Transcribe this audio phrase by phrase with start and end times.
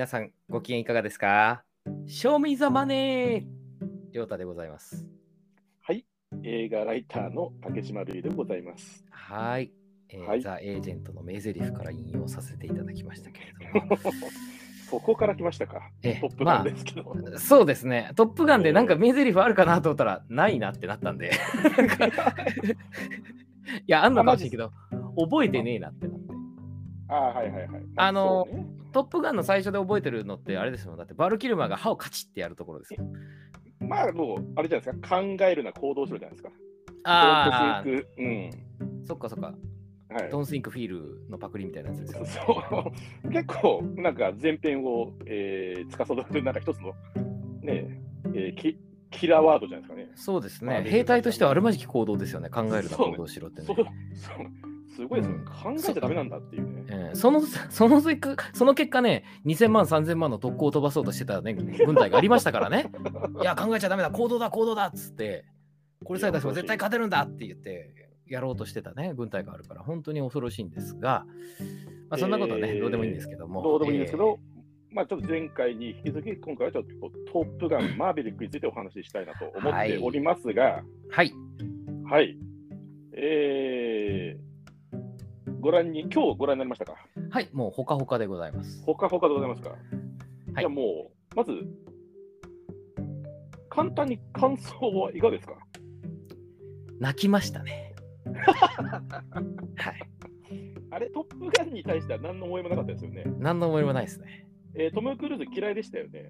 [0.00, 1.62] 皆さんご機嫌いかがですか
[2.06, 3.44] ?Show me the money!
[4.12, 5.06] りょうたでございます。
[5.82, 6.06] はい、
[6.42, 9.04] 映画ライターの竹島るいでございます。
[9.10, 9.70] はい。
[10.08, 13.98] えーはいザ・エージェントの名台詞から引用させていただきましたけれども。
[14.88, 15.90] そこから来ましたか？
[16.02, 17.14] えトップガンですけど。
[17.36, 18.10] そうですね。
[18.16, 21.30] トップガンでなんか名台詞あるかなと思ったら、ないなってなったんで。
[23.70, 24.72] いや、あんのかもしれんけど、
[25.18, 26.26] 覚えてねえなってなって。
[27.08, 27.82] ああ、はいはいはい。
[27.96, 30.96] あのそうねトップガンの最初で覚えてるのってあれですよ。
[30.96, 33.04] だってバルキルマーが歯をカチッってやるところですよ。
[33.80, 36.50] まあもう、あれじゃないですか、考えるな行動しろじゃないですか。
[37.04, 38.06] ああ、ク
[39.06, 39.54] そっかそっか。
[40.10, 40.16] うん。
[40.16, 40.30] はい。
[40.30, 42.26] ドンスインクフィールのパクリみたいなやつですよ。
[42.26, 42.92] そ
[43.26, 46.92] う結構、なんか前編を、えー、司るなんか一つの、
[47.62, 48.02] ね
[48.34, 48.78] えーキ、
[49.10, 50.10] キラーワードじゃないですかね。
[50.14, 50.90] そうですまあね。
[50.90, 52.50] 兵隊としてはあるまじき行動ですよね。
[52.50, 53.76] 考えるな行動しろってねそう。
[53.76, 53.86] そう
[55.00, 55.44] すごいですね、うん。
[55.46, 56.84] 考えちゃダメなんだっていうね。
[56.88, 62.90] えーそのそのその結果ね、2000万、3000万の特攻を飛ばそうとしてた、ね、軍隊がありましたからね。
[63.40, 65.44] いや、考えちゃダメだ、行動だ、行動だっつって、
[66.04, 67.94] これさえ出せば絶対勝てるんだって言って、
[68.26, 71.24] やろうとしてたね、軍隊があるから、本当に恐ろしいんですが、
[72.10, 73.62] まあ、そんなことはね、えーどうでもいいんですけども。
[73.62, 74.38] どうでもいいんですけど、
[74.90, 81.32] えまあちょっと前回に引き続き、今回はちょっとトップガン、マーヴェリックについてお話ししたいなと思っておりますが、ーはい、
[82.04, 82.36] はい。
[83.12, 84.49] えー、
[85.60, 86.94] ご覧に、今日ご覧になりましたか？
[87.30, 88.82] はい、もうほかほかでございます。
[88.84, 89.78] ほかほかでございますか、はい
[90.58, 91.52] じゃあもう、まず、
[93.68, 95.54] 簡単に感想はいかがですか？
[96.98, 97.94] 泣きましたね。
[98.34, 100.00] はい、
[100.90, 103.24] あれ、トップガンに対しては何の思いもなかったですよね。
[103.38, 104.48] 何の思いもないですね。
[104.74, 106.28] えートム・クルーズ嫌いでしたよね。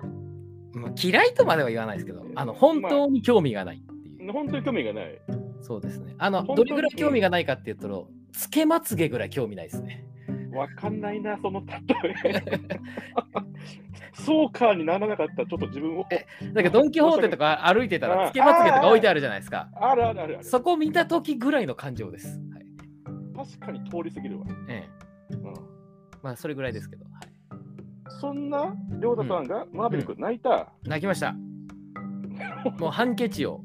[0.73, 4.33] まあ、嫌いとまでは言わないですけど、あの本当に興味がないっていう。
[4.33, 5.21] 本当に興味がない。
[5.63, 6.15] そうですね。
[6.19, 10.05] あの、どれぐらい興味がないかっていうと、つけまつげぐらい興味ないですね。
[10.53, 11.77] わかんないな、その例
[12.21, 12.43] え。
[14.13, 16.07] そうかにならなかった、ちょっと自分を。
[16.53, 19.69] だけど、ドン・キホーテとか歩いてたら、あつけまつげとか置いてあるじゃないですか。
[19.75, 20.39] あるあるある。
[20.43, 22.41] そこを見たときぐらいの感情です。
[22.53, 22.67] はい、
[23.35, 24.47] 確かに通り過ぎるわ。
[24.69, 24.89] え
[25.31, 25.35] え。
[25.35, 25.81] うん
[26.23, 27.05] まあ、それぐらいですけど。
[27.05, 27.33] はい、
[28.21, 31.35] そんな亮太さんがマーベリック泣いた、泣きました。
[32.79, 33.63] もう、ハンケチを。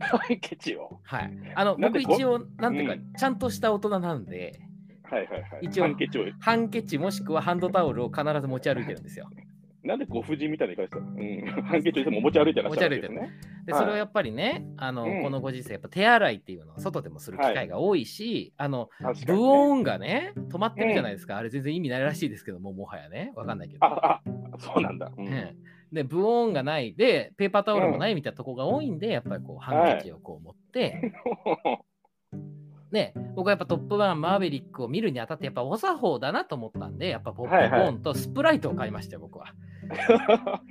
[0.00, 1.00] ハンケチを。
[1.04, 1.32] はい。
[1.54, 4.60] あの、僕一応、なんていうか、うちゃんとした大人なんで、
[5.02, 5.60] はいはいはい。
[5.62, 6.24] 一応ハンケチを。
[6.40, 9.28] ハンケチもしくはハンドタオルを必ず持ち歩いてるんですよ。
[9.84, 11.62] なんでご婦人みたいな言い方したうん。
[11.64, 13.32] ハンケチをいつも持ち歩いてらっしゃるわけですね。
[13.66, 19.38] で、はいそれをやっぱりね、あの、うんこのご時世、やっぱ手洗いっていうのは外でもする機会が多いし、あの、確かに、ブね。
[19.40, 21.36] オーンがね、止まってるじゃないですか。
[21.36, 23.84] あれ全然意味ないらしいですけども、もはやね、わかんないけど。
[23.84, 24.22] あ、あ、
[24.58, 25.12] そうなんだ。
[25.16, 31.12] うんええで、ブオーンがない、で、ペーパータオルもないみたいなとこが多いんで、やっぱりこう、ハンケチをこう持って、
[32.90, 39.46] ね、僕はやっぱトップガン、マーヴェリックを見るにあたって、やっぱお作法だなと思ったんで、やっぱポップコーンとスプライトを買いましたよ、僕は。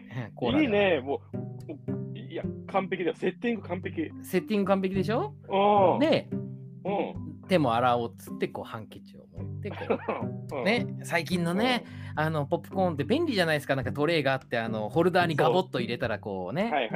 [0.60, 2.18] いいね、もう。
[2.18, 3.16] いや、完璧だよ。
[3.16, 4.10] セッティング完璧。
[4.24, 5.34] セッティング完璧でしょ？
[5.50, 6.00] うん。
[6.00, 6.30] で、
[6.86, 7.33] うん。
[7.48, 9.76] 手も洗おうっつって、こう、ハンケチを持って、こ
[10.52, 10.64] う、うん。
[10.64, 16.90] ね、最近のね、あの、ポップコーンって便利じゃないですか、なんかトレイがあって、あの、ホルダーにガボッと入れたら、こうね。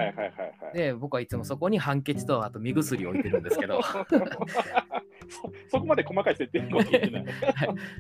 [0.74, 3.82] で、僕はいつもそこにハンケチと、あと目薬を置いてるんですけど、
[5.30, 7.26] そ そこまで細かい設定を聞いてない。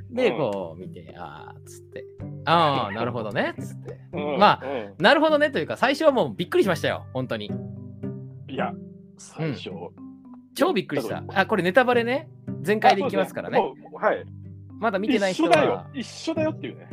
[0.09, 0.37] で、うん。
[0.37, 2.05] こう見て、あーっつって、
[2.45, 3.99] ああ、なるほどね、っつって。
[4.13, 4.37] うん。
[4.37, 7.51] まあうんなるほどねというか、最初はもうびっくりしましたよ、本当に。
[8.47, 8.73] いや、
[9.17, 9.71] 最初。
[10.57, 11.23] 超びっくりした。
[11.33, 12.29] あ、これネタバレね、
[12.61, 13.57] 全開でいきますからね。
[13.57, 14.25] あそうですもうはい。
[14.79, 15.87] まだ見てない人一緒だよは。。
[15.93, 16.87] 一緒だよっていうね。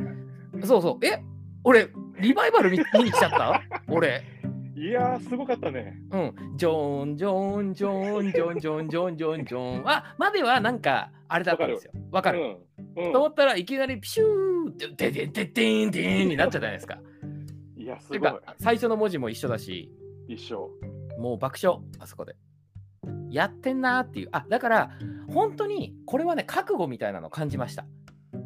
[0.64, 1.06] そうそう。
[1.06, 1.22] え
[1.64, 1.88] 俺、
[2.20, 3.62] リバイバル見見に来ちゃった？
[3.88, 4.22] 俺。
[4.76, 5.96] いやー、すごかったね。
[6.10, 6.34] うん。
[6.56, 9.88] ジョーン、ジョーン、ジョーン、ジョーン、ジョーン、ジョーン、ジョーン、ジョーン。
[9.88, 11.92] あ、まではなんか、あれだったんですよ。
[12.10, 12.56] わかる。
[12.96, 13.12] うん。
[13.12, 16.98] と思ったらいきなりピシューって、ででででーんでーんになっちゃったじゃないですか。
[17.22, 17.80] うん。
[17.82, 18.30] いや、すてごい。
[18.30, 19.90] か、最初の文字も一緒だし、
[20.28, 20.70] 一緒。
[21.18, 22.34] もう爆笑、あそこで。
[23.34, 24.28] やってんなーっていう。
[24.32, 24.90] あ、だから、
[25.28, 27.86] 本当に、これはね、覚悟みたいなのを感じました。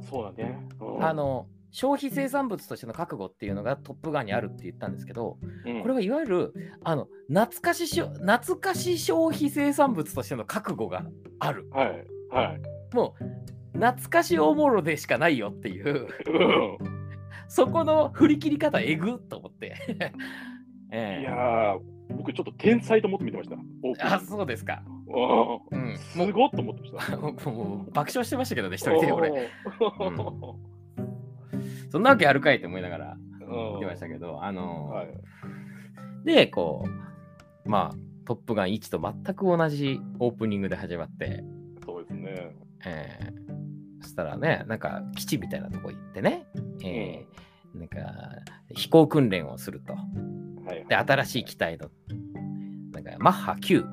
[0.09, 0.67] そうだね。
[0.81, 11.05] うんあ、の、消費生産物としての覚悟っていうのがトップガンにあるって言ったんですけど、うんこれはいわゆる、あの、懐かししょ、懐かし消費生産物としての覚悟が
[11.39, 11.69] ある。
[11.71, 12.05] はい。
[12.31, 12.95] はい。
[12.95, 16.79] もう、懐かしおもろでしかないよっていう、うん。
[17.49, 19.77] そこの振り切り方えぐっと思って。
[20.91, 21.81] ええいやー、
[22.17, 24.15] 僕ちょっと天才と思って見てました。
[24.15, 24.83] あ、そうですか。
[25.07, 25.93] ううん。
[25.93, 25.97] ん。
[25.99, 27.17] すごっと思ってました。
[27.17, 29.29] 僕もう爆笑してましたけどね、一人で俺。
[29.31, 30.19] うん
[31.91, 34.93] そんなわけあるかいって思いながらうん見てましたけど、あの。
[36.25, 36.85] で、こ
[37.65, 41.43] う、まあ、トップガン1と全く同じオープニングで始まって、
[41.85, 42.57] そうですね。
[42.85, 43.49] えー
[44.01, 46.47] そしたらね、なんか基地みたいなとこ行ってね、
[46.85, 47.99] えーなんか
[48.75, 49.93] 飛行訓練をすると。
[49.93, 51.91] はいで、新しい機体の、
[53.19, 53.91] マッハ9は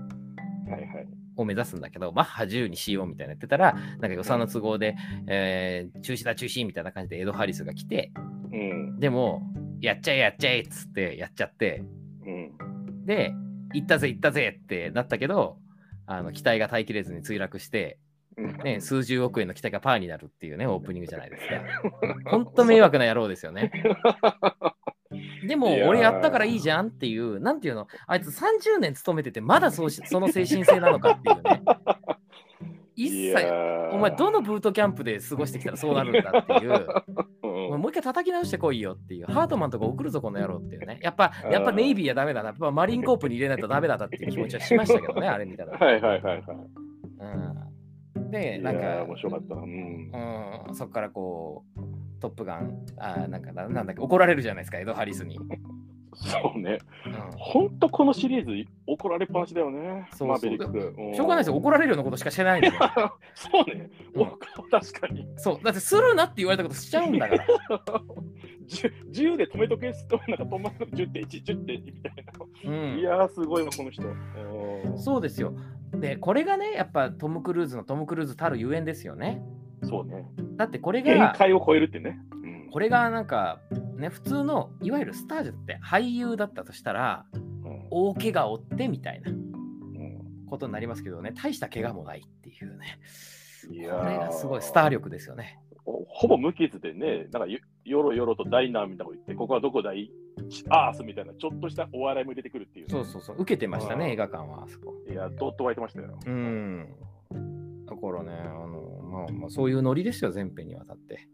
[0.69, 1.07] いはい。
[1.37, 4.95] を目指すんだけど、マッハ10にしようみたいなやってたら、なんか予算の都合で、
[5.27, 8.11] えー中止だ中止みたいな感じでエド・ハリスが来て、
[8.51, 8.99] うん。
[8.99, 9.41] でも、
[9.81, 11.83] やっちゃえやっちゃえっつってやっちゃって、
[12.25, 13.05] うん。
[13.05, 13.33] で、
[13.73, 15.57] 行ったぜ行ったぜってなったけど、
[16.07, 17.99] あの機体が耐えきれずに墜落して、
[18.37, 21.61] うんね、数十億円の機体がパーになるっていうね、オープニングじゃないですか。
[22.29, 23.71] 本当迷惑な野郎ですよね。
[25.47, 31.61] でも俺やったからいいじゃんっていう、なんていうの、あいつ30年勤めてて、まだそうし その精神性なのかっていうね。
[32.97, 33.45] 一い切、
[33.91, 40.99] お前どのブートキャンプで過ごしてきたらそうなるんだっていう、もう一回叩き直してこいよっていう、ハートマンとか送るぞこの野郎っていうね。
[41.01, 45.77] やっぱ、やっぱネイビーはダメだな、やっぱマリンコープに入れないとダメだったっていう気持ちはしましたけどね、あれ見たら。
[45.77, 46.43] はいはいはいはい。
[48.15, 49.55] うん、で、いなんかやー、面白かった。
[49.55, 50.11] うん。
[50.67, 51.94] うん、そこからこう、
[52.25, 55.39] トップガン、あなんかななんだっけ、怒られるじゃないですか、エド・ハリスに。
[56.15, 56.79] そうね。
[57.05, 60.07] うんほんとこのシリーズ怒られっぱなしだよね。
[60.11, 61.01] そうそうマーベリック。
[61.11, 62.79] んしょうがないですよ、怒られるようなことしかしてないんですよ。
[63.35, 63.89] そうね。
[64.15, 64.25] うんお
[64.71, 65.27] 確かに。
[65.35, 67.45] そう、だってするなって言われたことしちゃうんだから。
[68.67, 72.25] 10, 10で止めとけすと、なんか止まるの10.1、10.2みたい
[72.63, 72.71] な。
[72.71, 74.03] うんいやー、すごいわ、この人。
[74.07, 74.11] う
[74.93, 75.53] んそうですよ。
[75.91, 79.43] で、これがね、やっぱトム・クルーズのトム・クルーズたるゆえんですよね。
[79.83, 80.25] そうね。
[80.57, 82.19] だってこれ限が、界を超えるってね。
[82.31, 83.61] うんこれがなんか、
[83.97, 92.99] ね、普通のいわゆるスタージュって俳優だったとしたら、うん大怪我を負ってみたいなうんことになりますけどね、大した怪我もないっていうね。
[93.71, 95.59] いこやれがすごいスター力ですよね。
[95.85, 100.11] ほほぼ無傷でね、なんかよよろよろとダイナーみたいなこと言って、ここはどこだい？
[100.69, 104.93] アースみたいな、ちょっとしたお笑いも入れてくるっていうね、そうそうそう、受けてましたね、うん映画館はあそこ。
[105.09, 106.19] いや、どっと湧いてましたよ。
[106.25, 106.87] うん。
[107.87, 111.27] だからね、あの、まあまあ、そういうノリですよ、全編にわたって。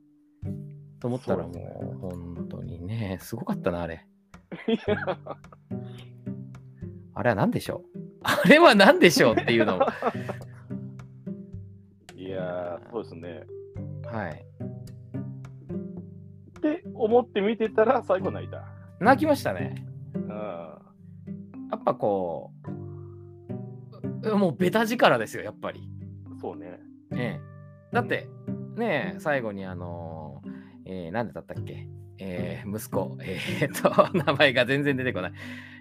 [0.99, 1.63] と思ったらもそう
[1.99, 4.05] 本当にね、すごかったな、あれ。
[7.13, 7.99] あれは何でしょう？
[8.23, 9.81] あれは何でしょうっていうのを。
[12.15, 13.43] いやー、そうですね。
[14.05, 14.45] はい。
[16.57, 18.65] って思って見てたら、最後泣いた。
[18.99, 19.83] 泣きましたね。
[20.13, 22.51] うんやっぱこ
[24.23, 25.89] う、もうベタ力ですよ、やっぱり。
[26.41, 26.79] そうね。
[27.13, 27.41] ええ、
[27.91, 28.27] だって、
[28.75, 30.51] ねえ、最後にあのー、
[30.85, 31.87] えー、なんでだったっけ？
[32.23, 35.33] えー、息子、えー、っと、 名前が全然出てこない。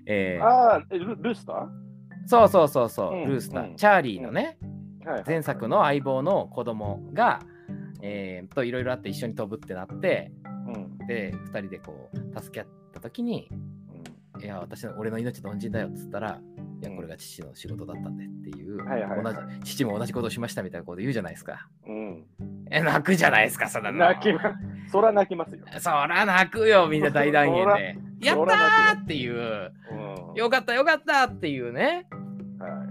[0.07, 1.57] えー、ああ、えルルスター？
[1.57, 1.69] は
[2.27, 3.77] そうそうそうそう、うんルースター、うん。
[3.77, 4.59] チャーリーのね、
[5.03, 5.25] いはい。
[5.27, 7.41] 前作の相棒の子供が、
[8.03, 10.33] えー、といろいろあって一緒に飛ぶってなって、
[10.67, 11.07] うん。
[11.07, 13.51] で、2人でこう、助け合った時に、
[14.43, 16.41] いや、私の、俺の命の恩人だよっつったら、
[16.81, 21.69] いや、これが父の仕事だったんでっていう、はいはいはい同じ父も同じことをしましたみたいなこと言うじゃないですか。
[21.87, 22.25] うん。
[22.71, 23.99] え、泣くじゃないですか、そんなの。
[23.99, 24.41] 泣きま、
[24.91, 25.65] そら泣きますよ。
[25.79, 27.99] そら泣くよ、みんな大団円で。
[28.21, 29.73] やったそら泣くーっていう、
[30.31, 30.35] うん。
[30.35, 32.07] よかったよかったっていうね。
[32.59, 32.87] は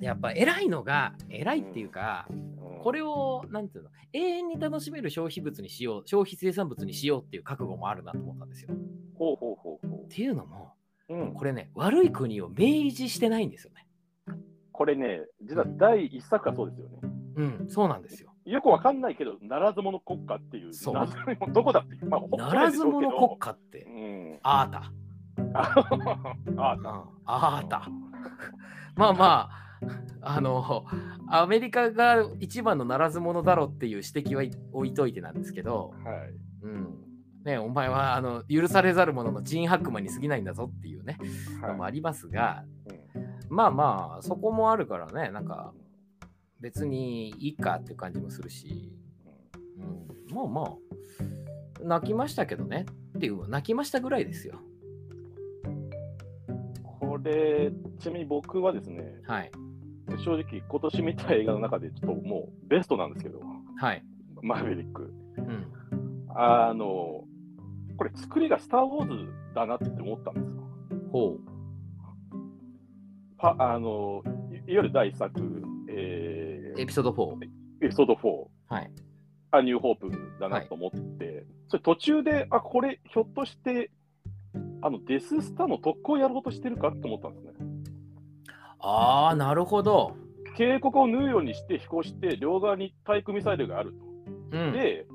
[0.00, 2.48] やっぱ偉いのが、偉いっていうか、いうん
[2.78, 8.72] これを、なんていうの、永遠に楽しめる消費物にしよう、消費生産物にしようっていう覚悟もあるなと思ったんですよ。
[8.72, 8.76] っ
[9.18, 10.72] ほうほうほうほていうのも、
[11.08, 11.14] う。
[11.14, 13.86] うん、これね、悪い国を明示してないんですよね。
[14.72, 16.98] これね、実は第一作がそうですよね。
[17.36, 18.32] うん、そうなんですよ。
[18.44, 21.08] よくわかんないけど、ならず者国家っていう、そう
[21.52, 23.36] どこだっていう、まあ、ほならず者国家。
[23.38, 24.92] 家ってう、ん、あーた。
[25.54, 26.88] あうん、
[27.26, 27.88] あーた。
[28.96, 29.68] まあまあ、
[30.22, 30.84] あの、
[31.28, 36.32] アメリカが一番のならず者だろうっていう指摘は置いといてなんですけど、はい。
[36.62, 37.07] うん。
[37.48, 41.16] ね、お前はあの許されざる者のジン・ハックマンに過ぎないんだぞっていうね、
[41.62, 42.98] のもはいありますが、うん
[43.48, 45.72] まあまあ、そこもあるからね、なんか
[46.60, 48.92] 別にいいかっていう感じもするし、
[49.78, 50.74] うん、まあまあ、
[51.82, 52.84] 泣きましたけどね
[53.16, 54.60] っていう、泣きましたぐらいですよ。
[57.00, 59.50] これ、ちなみに僕はですね、はい。
[60.22, 63.40] 正直、今年見た映画の中で、ちょっともうベストなんですけど、
[63.78, 64.04] はい。
[64.42, 65.14] マーヴェリック。
[65.38, 65.66] うん。
[66.34, 67.24] あの、
[67.98, 70.62] これ、作りがスター・ウォーズだなって思ったんですよ。
[71.12, 71.36] ほ
[73.36, 74.22] パあの
[74.66, 75.32] いいわゆる第一作、
[75.88, 76.78] えう。
[76.78, 77.44] ーエピソード4。
[77.82, 78.90] エピソード4、はい。
[79.50, 83.90] アニューホープだなと思って、それ途中で、あ、これ、ひょっとして、
[84.80, 87.52] あのデススターの特攻をやろうとしてるかと思ったんですね。
[88.80, 90.16] ああ、なるほど。
[90.56, 94.58] 警告を縫うようにして飛行して、両側に対空ミサイルがあると。
[94.58, 94.72] うん。
[94.72, 95.06] で、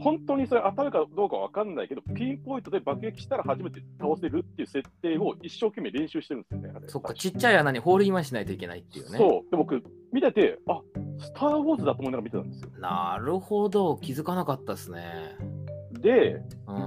[0.00, 6.72] 本当にそれ当たるかどうかわかんないけど、ピンポイントで爆撃したら初めて倒せるっていう設定を一生懸命練習してるんですよね。
[6.74, 9.18] あれそっか、ちっちゃい穴にホールインワンしないといけないっていうね。
[9.18, 9.50] そう。
[9.50, 10.80] で、僕、見てて、あ
[11.18, 12.70] スター・ウォーズだと思いながら見てたんですよ。
[12.80, 13.96] なるほど。
[13.98, 15.36] 気づかなかったですね。
[16.00, 16.40] で、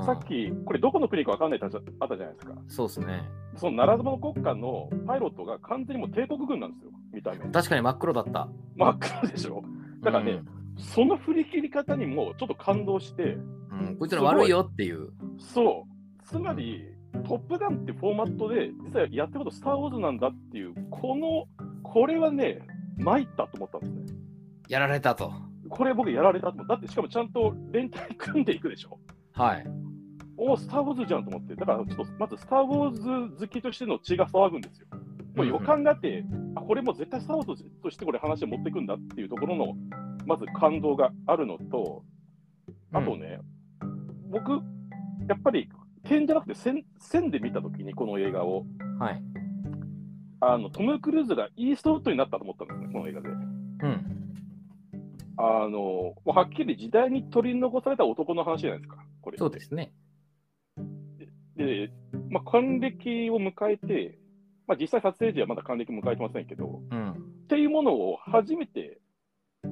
[0.06, 2.53] さっき、これどこの国か分かんないってあったじゃないですか。
[2.68, 3.24] そうですね。
[3.58, 7.39] そのならず者国家のパイロットが完全にもう帝国軍なんですよ、見た目。
[7.51, 8.48] 確かに真っ黒だった。
[8.77, 9.62] 真っ黒でしょ。
[10.01, 13.38] だからね、うんその振り切り方にもちょっと感動して、
[13.71, 15.09] うん、こいつら悪いよっていう。
[15.38, 16.23] そう。
[16.27, 16.83] つまり、
[17.27, 21.45] トップガンってフォーマットで、実はやってることスター・ウォーズなんだっていう、この、
[21.83, 22.59] これはね、
[22.97, 24.19] 参ったと思ったんですね。
[24.69, 25.33] やられたと。
[25.69, 26.73] これ僕やられたと思った。
[26.75, 29.00] だってしかもちゃんと連帯組んでいくでしょ。
[29.33, 29.65] はい。
[30.38, 34.88] おスター・ウォーズじゃんと思って、だからちょっとまずスター・ウォーズ好きとしての血が騒ぐんですよ。
[35.35, 39.75] もう予感があって、うんうん、あこれも絶対スター・ウォーズとしてこれ話を持っていくんだっていうところの、
[40.25, 42.03] まず感動があるのと、
[42.93, 43.39] あとね、
[43.81, 44.51] うん、僕、
[45.27, 45.69] やっぱり
[46.03, 48.65] 点じゃなくて線線で見たときに、この映画を、
[48.99, 49.21] はい、
[50.41, 53.29] あのトム・クルーズがイーストウッドになったと思ったんですね、この映画で。
[53.29, 53.31] う
[53.87, 54.21] ん
[55.37, 59.37] あのはっきり時代に取り残された男の話じゃないですか、これ。
[59.39, 59.91] そうですね。
[61.55, 61.89] で、
[62.29, 64.19] まあ、還暦を迎えて、
[64.67, 67.15] まあ、実際撮影時はまだ還暦迎えてませんけど、うん、っ
[67.47, 69.00] ていうものを初めて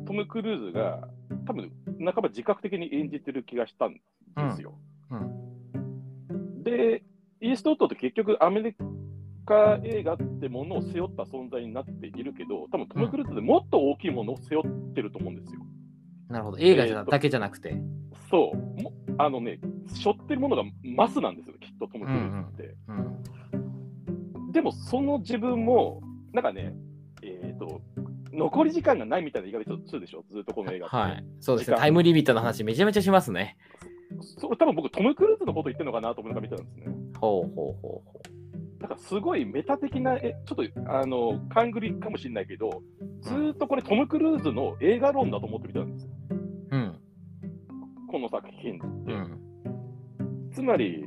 [0.09, 1.07] トム・クルーズが
[1.45, 3.99] 多分半ば自覚的に演じてる気がしたんで
[4.55, 4.73] すよ。
[6.63, 7.03] で、
[7.41, 8.75] イーストウッドって結局アメリ
[9.45, 15.61] カ映画ってものを背負った存在になっているけど、多分トム・クルーズでもっと大きいものを背負ってると思うんですよ。
[16.27, 17.79] なるほど、映画じゃだけじゃなくて。
[18.31, 22.75] そう、あのね、背負ってるものがマスなんですよ、きっとトム・クルーズって。
[24.53, 26.01] でも、その自分も、
[26.33, 26.73] なんかね、
[28.31, 30.95] 残り時間がないみたいな言い方するでしょ、ずっとこの映画って。
[30.95, 31.25] はい。
[31.39, 33.57] そうですね、タイムリミットの話、めちゃめちゃしますね。
[34.21, 36.95] それ多分僕、トム・クルーズのこと言ってるのかなと思いながら見てたんですね。
[37.19, 38.81] ほうほうほうほう。
[38.81, 42.81] なんかすごいメタ的な、えちょっとあの勘繰りかもしれないけど、
[43.21, 46.12] ずっとこれ、トム・クルーズの映画論だと思って見たんですよ。
[46.71, 47.00] うん。
[48.07, 49.13] この作品って。
[49.13, 51.05] うん、つまり、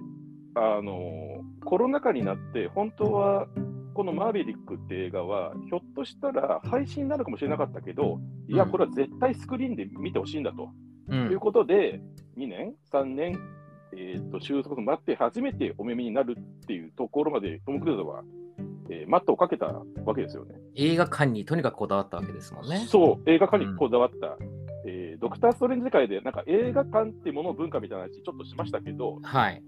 [0.54, 3.48] あのコロナ禍になって、本当は
[3.94, 8.18] このマーヴェリックって映画は、ひょっとしたら配信になるかもしれなかったけど、
[8.48, 10.70] いや、これは絶対スクリーンで見てほしいんだと、
[11.08, 12.00] うん、いうことで、
[12.36, 13.38] 2年、3年、
[13.94, 18.22] えーと、収束待って初めてお目見になるっていうところまで、トム・クルーズは、
[18.88, 20.54] えー、マットをかけたわけですよね。
[20.74, 22.86] 映画館にとにかくこだわったわけですもんね。
[22.88, 24.28] そう、映画館にこだわった。
[24.28, 29.62] うん、えー、ドクター・ストレンジ界で、なんか映画館っていうものの文化みたいな話、ちょっとしましたけど、はい。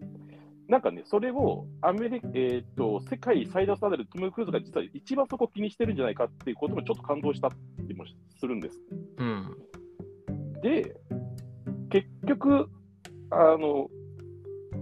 [0.69, 7.49] なんかね、それをアメリカ、えーと、世界最大スターであるトム・クルーズが実は一番そこ気にしてるんじゃないかっていうこともちょっと感動した
[7.87, 8.05] りも
[8.39, 8.81] するんです。
[9.19, 9.57] うん、
[10.63, 10.97] で、
[11.91, 12.71] 結局、
[13.31, 13.89] あの、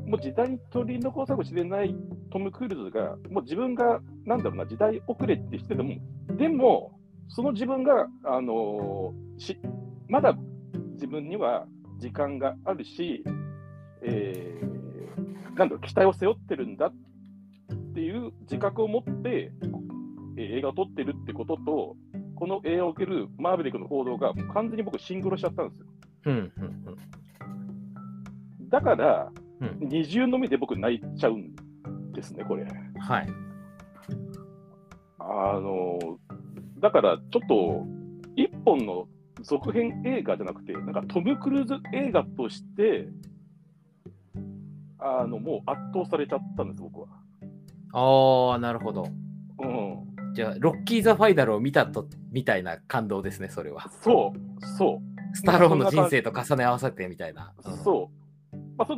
[0.07, 1.95] もう時代に取り残さかもしれない
[2.31, 5.97] トム・クルーズが、もう自分が、なんだろうな、時代遅れってしてても、
[6.37, 6.99] でも、
[7.29, 9.59] その自分が、あのし
[10.09, 10.37] まだ
[10.95, 11.67] 自分には
[11.99, 13.25] 時間があるし、
[14.03, 14.82] えー
[15.57, 16.93] なんだろう、期待を背負ってるんだっ
[17.95, 19.53] ていう自覚を持って、
[20.37, 21.97] えー、映画を撮ってるってことと、
[22.37, 25.87] この映画を受けるマーヴェリックの報道が完全に僕、シングロしちゃったんですよ。
[26.25, 26.53] うんうん
[28.61, 32.65] うん、だから、うん、二重の目で僕、泣いちゃうんですね、これ。
[32.99, 33.29] はい。
[35.19, 36.19] あの
[36.81, 37.87] だからちょっと、
[38.35, 39.07] 一本の
[39.43, 43.09] 続編映画じゃなくて、なんかトム・クルーズ映画として
[45.05, 47.09] あのもう圧倒されちゃったんです、僕は。
[47.93, 49.07] ああ、なるほど。
[49.59, 50.35] うん。
[50.35, 53.91] じゃあ、ロッキー・ザ・ファイナルを見たとみたいな感動ですね、それは。
[53.91, 55.37] そう、そう。
[55.37, 57.53] スタローンの人生と重ね合わせてみたいな。
[57.65, 58.11] うん、そ
[58.53, 58.57] う。
[58.77, 58.95] まあそ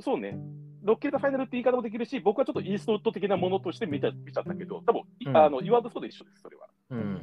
[0.00, 0.38] そうね。
[0.82, 6.68] ロッキー・ザ・ファイナルって言い方もできるし、僕はちょっとイーストウッド的なものとして見た見ちゃったけど、多分、うん、あの言わずそうで一緒です、それは。
[6.90, 7.20] うん。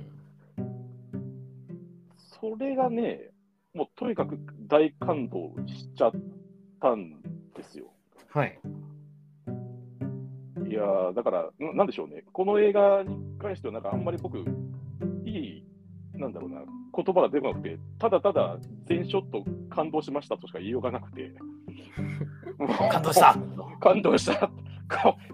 [2.16, 3.32] それがね、
[3.74, 6.12] もうとにかく大感動しちゃっ
[6.80, 7.22] たん
[7.56, 7.92] ですよ。
[8.32, 8.60] はい。
[10.70, 10.84] いや
[11.16, 14.38] だから、なんでしょうね、この映画に関しては、なんかあんまり僕、
[15.26, 15.64] いい、
[16.14, 16.62] なんだろうな、
[16.96, 21.34] 言葉が出なくて、ただただ全ショット感動しましたとしか言いようがなくて。
[22.92, 23.38] 感動した
[23.80, 24.52] 感動した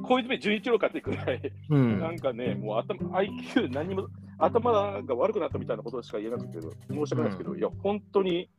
[0.03, 4.71] 小泉純一郎かってくらい、うん、なんかね、もう頭 IQ 何も、頭
[5.01, 8.49] が悪くなったみたいなことしか言えなくて、申し訳ないですけど、うん、いや、本当に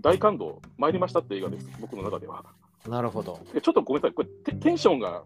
[0.00, 2.44] 大感動、参りましたって映画です、僕の中では。
[2.88, 3.38] なるほど。
[3.60, 5.24] ちょっとごめんなさい、これテンションが、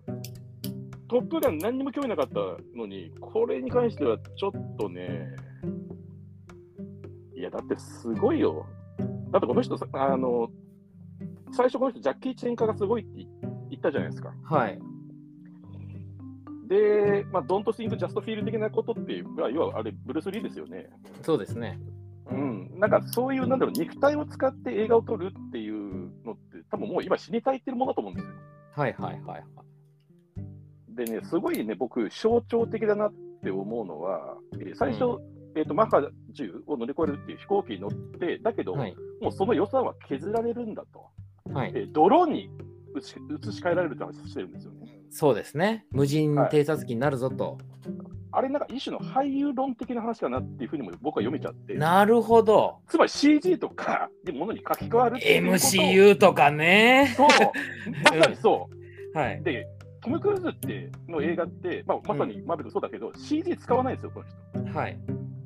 [1.08, 2.40] トップガン何にも興味なかった
[2.76, 5.34] のに、これに関してはちょっとね、
[7.36, 8.66] いや、だってすごいよ。
[9.30, 10.50] だってこの人、あの、
[11.52, 13.26] 最初この人、ジャッキー・チェン化がすごいって
[13.70, 14.32] 言ったじゃないですか。
[14.44, 14.78] はい。
[16.68, 20.88] で、まあ、ドント・シング・ジャスト・フィール的なことっていう、要はあれ、ブルース・リーですよね。
[21.22, 21.80] そうですね。
[22.30, 25.69] うん、なんかそういう、なんだろう、肉体を使って映画を撮るってい
[26.72, 28.32] うのっ分もう今死にたいってるものだと思うんですよ。
[28.72, 29.44] はいはいはいはい。
[30.88, 33.12] でね、すごいね、僕、象徴的だなっ
[33.42, 35.20] て思うのは、えー最初、
[35.56, 35.98] えー、とマッハ
[36.32, 38.94] 10を乗り越えるっていう飛行機に乗って、だけど、はい。
[39.20, 41.06] もうその予算は削られるんだと、
[41.52, 41.80] はいえ。
[41.80, 42.50] ードローンに
[42.96, 45.00] 移し移し替えられるって話してるんですよね。
[45.10, 45.86] そうですね。
[45.90, 47.58] 無人偵察機になるぞと。
[48.32, 52.78] あれ、なんか一種の俳優論的な話かなっていうふうにも僕は読めちゃって、なるほど。
[52.86, 57.12] つまり CG とかでものに書き換わるっていうことを MCU とかね。
[57.16, 57.28] そう、
[58.14, 58.68] まさにそ
[59.14, 59.18] う。
[59.18, 59.42] はい。
[59.42, 59.66] で、
[60.00, 64.22] トム・クルーズっての映画って、まあ、まさにマーベルそうだけど、CG 使わないんですよ、こ
[64.54, 64.78] の人。
[64.78, 64.98] はい。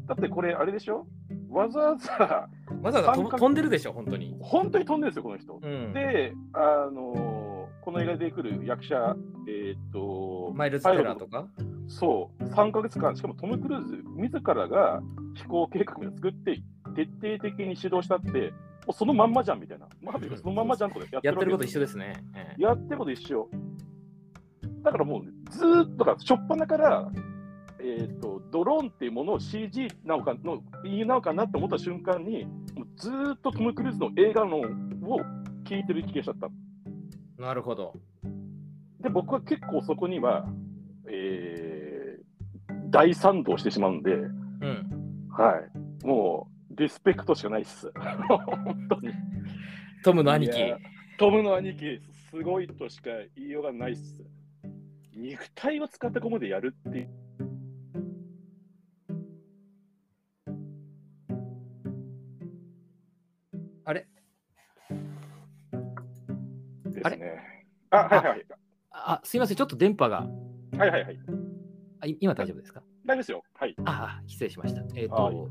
[0.07, 1.07] だってこれ、あれでしょ？
[1.51, 2.49] わざわざ、
[2.83, 4.37] わざわざ飛んでるでしょ、本当に。
[4.41, 5.61] 本当に飛んでるんですよ、この人。
[5.63, 5.93] うん。
[5.95, 9.15] で、あのーこの映画で出てくる役者、
[9.47, 11.47] えーっと、マイルズ・テラーとか？
[11.89, 15.03] そう、3ヶ月間、しかもトム・クルーズ自らが
[15.35, 16.63] 飛行計画を作って、
[16.95, 18.53] 徹底的に指導したって、
[18.87, 19.87] もうそのまんまじゃんみたいな。
[20.03, 22.25] マーヴェリックそのまんまじゃんこれやってること一緒でですね。
[22.35, 23.49] ええやってること一緒。
[24.83, 27.11] だからもうずーっとか、しょっぱなから、
[27.81, 34.65] えー、とドローンっていうものを CG なのかのいいなのかなって思った瞬間に、もうずーっとトム・クルーズの映画論を
[35.65, 36.49] 聞いてる気がしちゃった。
[37.43, 37.95] なるほど。
[39.01, 40.47] で、僕は結構そこには、
[41.09, 41.74] えー
[42.95, 45.29] 大賛同してしまうんで、うん。
[45.37, 45.61] は
[46.05, 47.91] い、もうリスペクトしかないっす。
[48.29, 49.13] 本当に。
[50.05, 50.75] トムの兄貴。
[51.19, 54.25] トムの兄貴、すごいとしか言いようがないっす。
[55.13, 57.09] 肉体を使ってここまでやるっていう。
[63.87, 64.07] あれ？
[66.87, 67.41] ですね。
[67.91, 68.47] あ、はいはいはい。
[68.93, 69.57] あ、すいません。
[69.57, 70.29] ちょっと電波が。
[70.79, 71.19] はいはいはい。
[72.03, 72.84] あい今大丈夫ですか？
[73.07, 73.45] 大丈夫ですよ。
[73.55, 73.75] はい。
[73.85, 74.83] ああ、失礼しました。
[74.95, 75.51] えっ、はいと、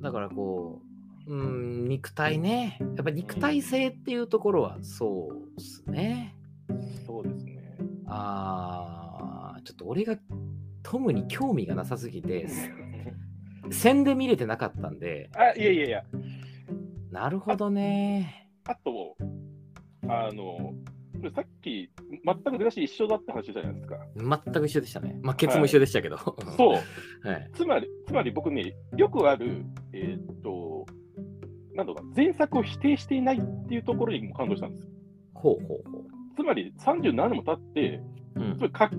[0.00, 0.80] だからこ
[1.26, 2.78] う、うん、肉体ね。
[2.80, 6.34] やっぱり肉体性っていうところはそうですね。
[7.06, 7.78] そうですね。
[8.06, 10.16] ああ、ちょっと俺が
[10.82, 12.46] トムに興味がなさすぎて、
[13.70, 16.04] 線で見れてなかったんで、あ、いやいやいや。
[17.10, 18.48] なるほどね。
[18.64, 19.16] あと、
[20.08, 20.74] あの、
[21.34, 21.91] さっき、
[22.24, 23.96] 全く出だし一緒だった話じゃないですか。
[24.16, 25.18] 全く一緒でしたね。
[25.22, 26.18] まあ、ケツも一緒でしたけど。
[26.18, 26.32] そ
[26.72, 26.74] う。
[27.28, 27.50] はい。
[27.52, 30.86] つまり、つまり僕ね、よくある、えーっと、
[31.74, 34.90] なんだろうな、前作を否定していないっていうところにも感動したんですよ。
[35.34, 36.04] ほうほうほ
[36.36, 38.00] つまり37年も経って、
[38.36, 38.40] う。
[38.40, 38.90] うんか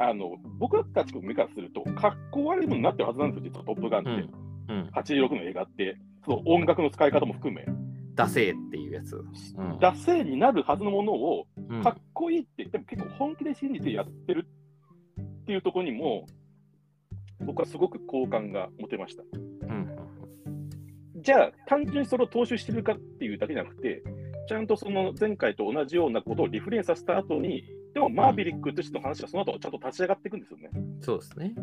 [0.00, 4.10] あの僕たちの目からすると、かっこ悪いものになってるはずなんですよ、実はトップガンって。
[4.10, 4.90] うんうん。
[4.94, 7.66] 86の映画って、その音楽の使い方も含め、
[8.14, 9.16] ダセーっていうやつ。
[9.16, 14.48] うん惰性になるはずのものをうんかっこいいって、でも結構本気で信じてやってる
[15.20, 16.26] っていうところにも、
[17.38, 19.22] 僕はすごく好感が持てました。
[19.22, 19.94] うん
[21.22, 24.02] じゃあ、単純にそれを踏襲してるかっていうだけじゃなくて、
[24.48, 30.70] ちゃんとその前回と同じようなことをリフレインさせた後に、でもマーヴェリックとしての話がその後ちゃんと立ち上がっていくんですよね。
[31.00, 31.54] そうですね。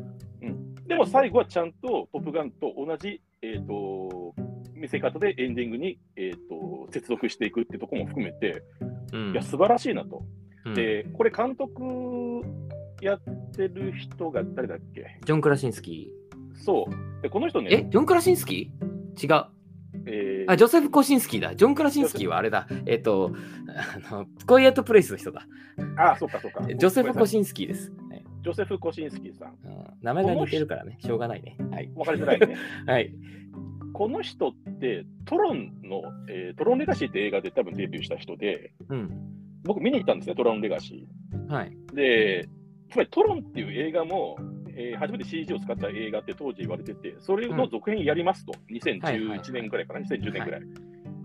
[0.88, 4.34] でも最後はちゃんとトップガンと同じ、えー、と
[4.74, 8.64] 見せ方でエンディングに、えー、と接続していくってところも含めて、
[9.12, 10.24] うんいや、素晴らしいなと。
[10.66, 12.42] うんで、これ監督
[13.02, 13.22] やっ
[13.56, 15.18] てる人が誰だっけ？
[15.26, 16.12] ジョン・クラシンスキ
[16.54, 17.22] そう。
[17.24, 17.68] で、この人ー。
[17.70, 19.26] えね、ジョン・クラシンスキー？
[19.26, 19.46] 違う。
[20.06, 21.56] えーあ、ジョセフ・コシンスキーだ。
[21.56, 22.68] ジョン・クラシンスキーはあれだ。
[22.86, 23.36] えっと、
[24.10, 25.46] あの、コイエット・プレイスの人だ。
[25.98, 26.66] あ、そうかそうか。
[26.74, 27.92] ジョセフ・コシシンスキーです。
[28.10, 29.50] はいジョセフ・コシンスキーさん。
[29.50, 31.58] うん名前が似てるからね、しょうがないね。
[31.70, 31.92] はい。
[31.96, 32.56] わかりづらいね。
[32.88, 33.14] はい。
[33.94, 39.12] この人って、トロンの、えートロンレガシーって映画で多分デビューした人で、うん。
[39.64, 41.08] 僕見に行ったんですね、トロンレガシ
[41.48, 41.72] はい。
[41.92, 41.96] ー。
[41.96, 42.48] で、
[42.92, 44.38] つまりトロンっていう映画も、
[44.76, 50.62] えー初めて CG を使った映画って当時言われてて、それの続編やりますと、はいはい2011年ぐらいかな、2010年ぐらい。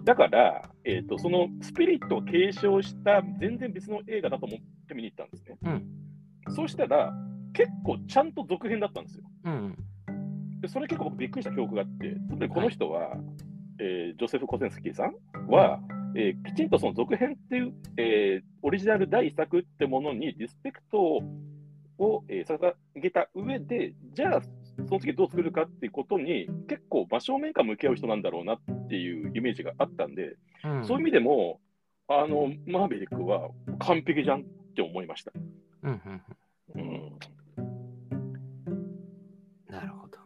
[0.04, 5.58] だから、えーと、そのスピリットを継承した全然別の映画だと思って見に行ったんですね。
[5.62, 6.54] うん。
[6.54, 7.12] そうしたら、
[7.52, 9.24] 結構ちゃんと続編だったんですよ。
[9.44, 9.76] うん。
[10.60, 13.16] でそれ結構僕びっくりした記憶があって、つまりこの人は、
[13.80, 15.80] えージョセフ・コセンスキーさんは、
[16.18, 21.20] えーきちんとその続編っていう、えーオリジナル第一作ってものにリスペクトを
[21.98, 24.42] を、えー捧げた上で、じゃあ、
[24.86, 31.60] その次どう作るかっていうことに、結構真正面から向き合う人なんだろうなっていうイメージがあったんで、うんそういう意味でも、
[32.08, 35.32] あのマーベリックは完璧じゃんって思いました。
[35.82, 36.22] うん
[36.74, 37.18] うん
[39.68, 40.18] なるほど。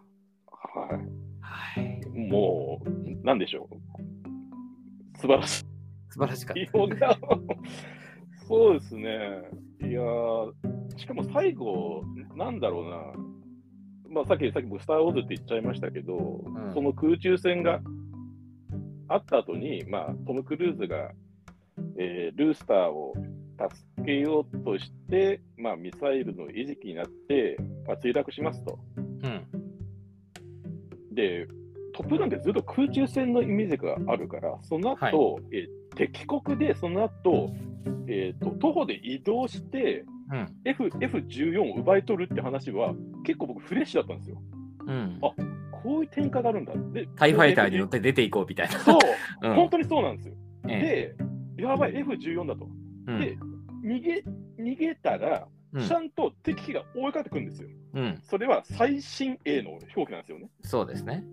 [0.47, 0.89] は
[1.41, 2.01] はい。
[2.05, 5.19] い、もう、なんでしょう。
[5.19, 5.70] 素晴らしい。
[6.21, 6.61] 素晴らしかっい
[7.01, 7.17] や
[8.47, 9.43] そうですね。
[9.81, 10.53] いやー
[10.99, 12.05] しかも最後、
[12.37, 14.13] なんだろうな。
[14.13, 17.81] まあ、さっき、さっき僕、スター・ウォーズって言っちゃいましたけど、んその空中戦が
[19.09, 21.13] あった後に、まあ、トム・クルーズが、
[21.97, 23.15] えールースターを
[23.97, 27.57] 助けようとして、まあ、ミサイルの餌食になって、
[27.87, 28.79] まあ、墜落しますと。
[28.97, 29.47] うん。
[31.15, 31.47] で、
[32.03, 37.53] トップガンってずっと空中戦のイメージがあるから、その後、えー敵国でその後、
[38.07, 40.49] えーと徒歩で移動してうん。
[40.65, 44.41] F F14 を奪い取るって話は結構僕フレッシュだったんですよ。
[44.87, 45.19] うん。
[45.21, 45.33] あ
[45.83, 46.73] こういう展開があるんだ。
[46.93, 48.79] で、タイファイターに乗って出ていこうみたいな。
[48.81, 48.99] そう、
[49.43, 50.35] うん本当にそうなんですよ。
[50.69, 51.15] え
[51.57, 52.69] で、やばい、F14 だと。
[53.09, 53.39] えで、
[53.85, 54.25] 逃げ
[54.63, 57.69] 逃げたら、うんちゃんと敵機が追いかけてくるんですよ。
[57.95, 58.19] うん。
[58.23, 60.49] それは最新鋭の飛行機なんですよね。
[60.63, 61.25] そうですね。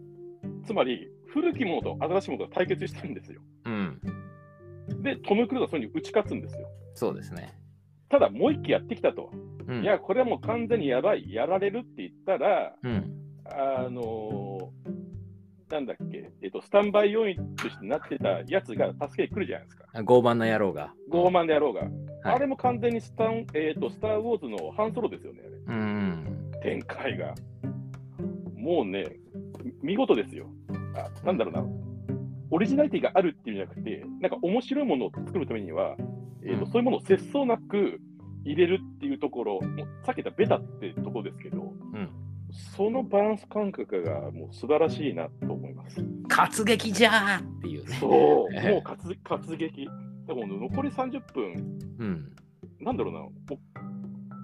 [0.68, 3.42] つまり、古きものと新しいものが対決してるんですよ。
[3.66, 4.02] うん。
[5.02, 6.70] で、トム・クルーズはそれに打ち勝つんですよ。
[6.94, 7.58] そうですね。
[8.10, 9.32] ただ、もう一機やってきたと。
[9.68, 9.84] うん。
[9.84, 13.14] いや、これはもう完全にやばい、やられるって言ったら、うん。
[13.46, 15.08] あのー
[15.70, 19.86] なんだっけ、えっと、スタンバイ要員としてなってたやつが助けに来るじゃないですか。
[19.96, 20.94] 傲慢な野郎が。
[21.12, 21.82] 傲慢であろうが。
[21.82, 21.92] はい
[22.24, 26.52] あれも完全にスタン、えっとスター・ウォーズのハンソロですよね、あれうん。
[26.62, 27.34] 展開が。
[28.56, 29.06] もうね、
[29.88, 30.48] 見事ですよ。
[30.96, 31.64] あなんだろうな、
[32.52, 35.96] オリジナリティがあるっていうんじゃなくて、なんか面白いものを作るためには、
[36.44, 38.02] えーとうんそういうものを節操なく
[38.44, 42.10] 入れるっていうところ、もうさっき言ったベタってところですけど、うん。
[42.76, 46.04] そのバランス感覚がもう素晴らしいなと思います。
[46.28, 47.96] 活劇じゃーっていうね。
[47.96, 49.88] そう、え えもう活活劇。
[50.28, 52.36] でも残り30分、うん。
[52.82, 53.32] なんだろうな、も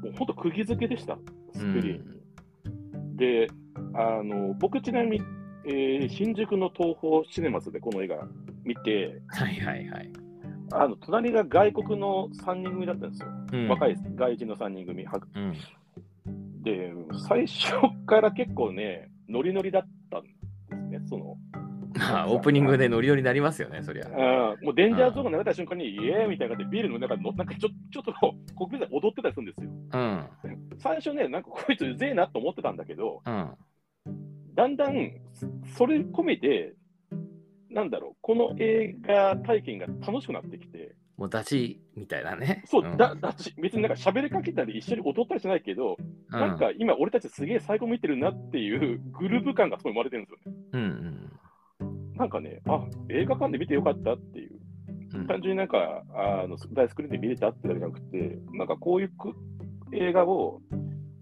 [0.05, 1.17] う本当、釘付けでした、
[1.51, 2.07] スクリーン。
[2.07, 2.22] うん
[3.15, 3.47] で、
[3.93, 5.25] あの僕、ちなみに、
[5.65, 8.27] えー新宿の東宝シネマズでこの映画
[8.63, 10.11] 見て、はいはいはい。
[10.71, 13.27] あの隣が外国の3人組だったんですよ。
[13.53, 15.05] うん若い外人の3人組。
[15.05, 15.53] はうん。
[16.63, 16.91] で、
[17.27, 17.73] 最初
[18.05, 20.29] から結構ね、ノリノリだったんで
[20.69, 21.37] すね、その。
[21.95, 24.07] まあ、オープニングでノリノリになりますよね、そりゃ。
[24.61, 28.13] もうデンジャーゾーンが流れた瞬間に、イエーイみたいな感じで、ビールの中のなんかちょちょっと
[28.57, 29.69] 国民で踊ってたりするんですよ。
[29.93, 30.27] うん。
[30.79, 33.51] 最初ね、なんかこいつうぜえなと思ってたんだけど、うん。
[34.55, 36.73] だんだんそそれ込みで、
[37.69, 42.63] なんだろう、この映画体験が楽しくなってきて、もうダチみたいなね。
[42.65, 50.57] そう、んだだし別になんか喋りかけたり、一緒に踊ったりしないけど、うんなんか今、俺たちすげえ最高見てるなっていう グルーヴ感がすごい生まれてるんですよね。
[50.73, 51.29] うん
[52.15, 54.59] なんかね、あ映画館で見てよかったっていう、
[55.13, 55.27] うんうん。
[55.27, 59.33] 単純になんかあの大スクリーンで見れたってだけじゃなくて、なんかこういうく
[59.93, 60.61] 映画を、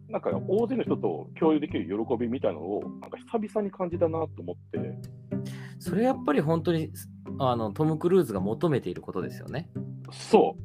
[0.10, 4.98] なんか大勢の人と共有できる喜びみたいなのを、なんか久々に感じたなと思って、
[5.80, 6.92] それやっぱり本当に
[7.40, 9.70] あのトム・クルーズが求めていることですよね。
[10.12, 10.56] そ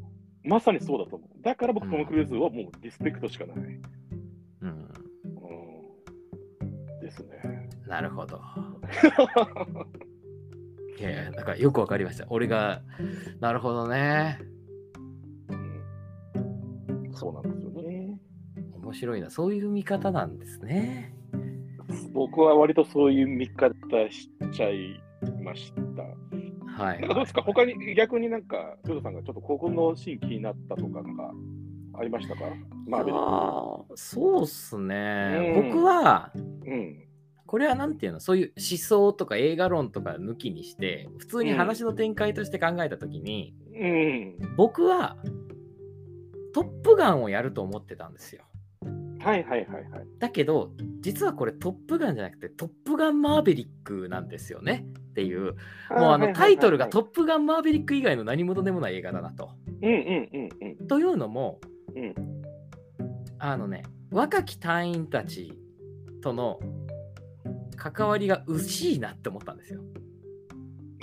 [0.45, 1.29] う、まさにそうだと思う。
[1.42, 3.57] だから僕、うんトム・クルーズはもうリスペクトしかない。
[3.57, 4.88] うん。
[6.61, 7.69] うん、ですね。
[7.87, 8.40] なるほど。
[10.99, 12.27] いやいや、なんかよくわかりました。
[12.31, 12.83] 俺が、
[13.40, 14.38] なるほどね。
[15.49, 17.75] うんそうなんですよね。
[18.87, 19.31] 面白いな。
[19.31, 21.12] そういう見方なんですね。
[22.12, 23.75] 僕は割とそういう見方
[24.11, 25.03] しちゃい
[25.42, 26.83] ました。
[26.85, 27.01] はい。
[27.01, 31.35] なんかどうですか、他に逆になんか、ルドさんがちょっとここのシーン気になったとか、なんか
[31.94, 32.42] ありましたか？
[32.87, 35.55] マーそうっすね。
[35.57, 36.70] うん僕は、ク。
[36.70, 37.03] うん。
[37.44, 44.55] これはなんていうの、そういう思想とか映画論とか抜きにして、普通に話の展開として考えたときに、うん。
[44.57, 45.16] 僕は
[46.55, 48.44] トップガンをやると思ってたんですよ。
[49.18, 50.07] はいはいはいはい。
[50.18, 55.55] だけど、実はこれトップガンじゃなくてトップガンマーベリックなんですよねっていう、
[55.90, 59.50] もうあのタイトルがトップガンマーベリック以外の何者でもない映画だなと。
[59.83, 60.87] うんうんうんうん。
[60.87, 61.61] というのも、
[61.94, 62.14] うん
[63.38, 65.52] あのね、若き隊員たち
[66.22, 66.59] との
[67.76, 69.83] 関わりが薄いなって思ったんですよ。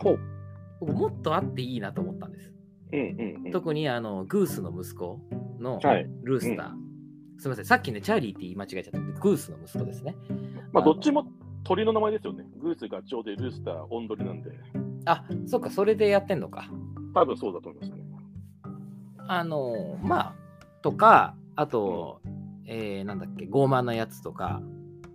[0.01, 0.19] ほう。
[0.79, 2.51] 僕もっとあっていいなと思ったんです。
[2.91, 3.51] うんうんうん。
[3.51, 5.19] 特にあのグースの息子
[5.59, 6.09] のはい。
[6.23, 6.92] ルースター。
[7.37, 8.99] すみません、さっきね、チャーリーって言い間違えちゃった。
[8.99, 10.15] グースの息子ですね。
[10.71, 11.25] まあ、どっちも
[11.63, 12.45] 鳥の名前ですよね。
[12.61, 14.51] グースが蝶でルースター、オンドリなんで。
[15.05, 16.69] あ、そっか、それでやってんのか。
[17.13, 18.03] 多分そうだと思いますね。
[19.27, 20.35] あの、まあ、
[20.81, 22.21] とか、あと、
[22.65, 24.61] えー、なんだっけ、傲慢なやつとか。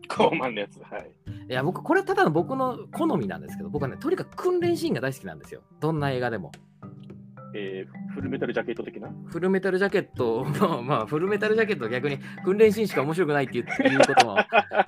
[0.08, 0.80] 高慢のやつ。
[0.80, 1.10] はい。
[1.50, 5.62] いや、僕、これはただの僕の好みなんですけど、僕はね、とにかく訓練シーンが大好きなんですよ。
[5.80, 6.52] どんな映画でも。
[7.54, 9.10] えー、フルメタルジャケット的な？
[9.26, 14.36] フルメタルジャケット、 まあ、まあ、フルメタルジャケットは逆に訓練シーンしか面白くないっていういうことも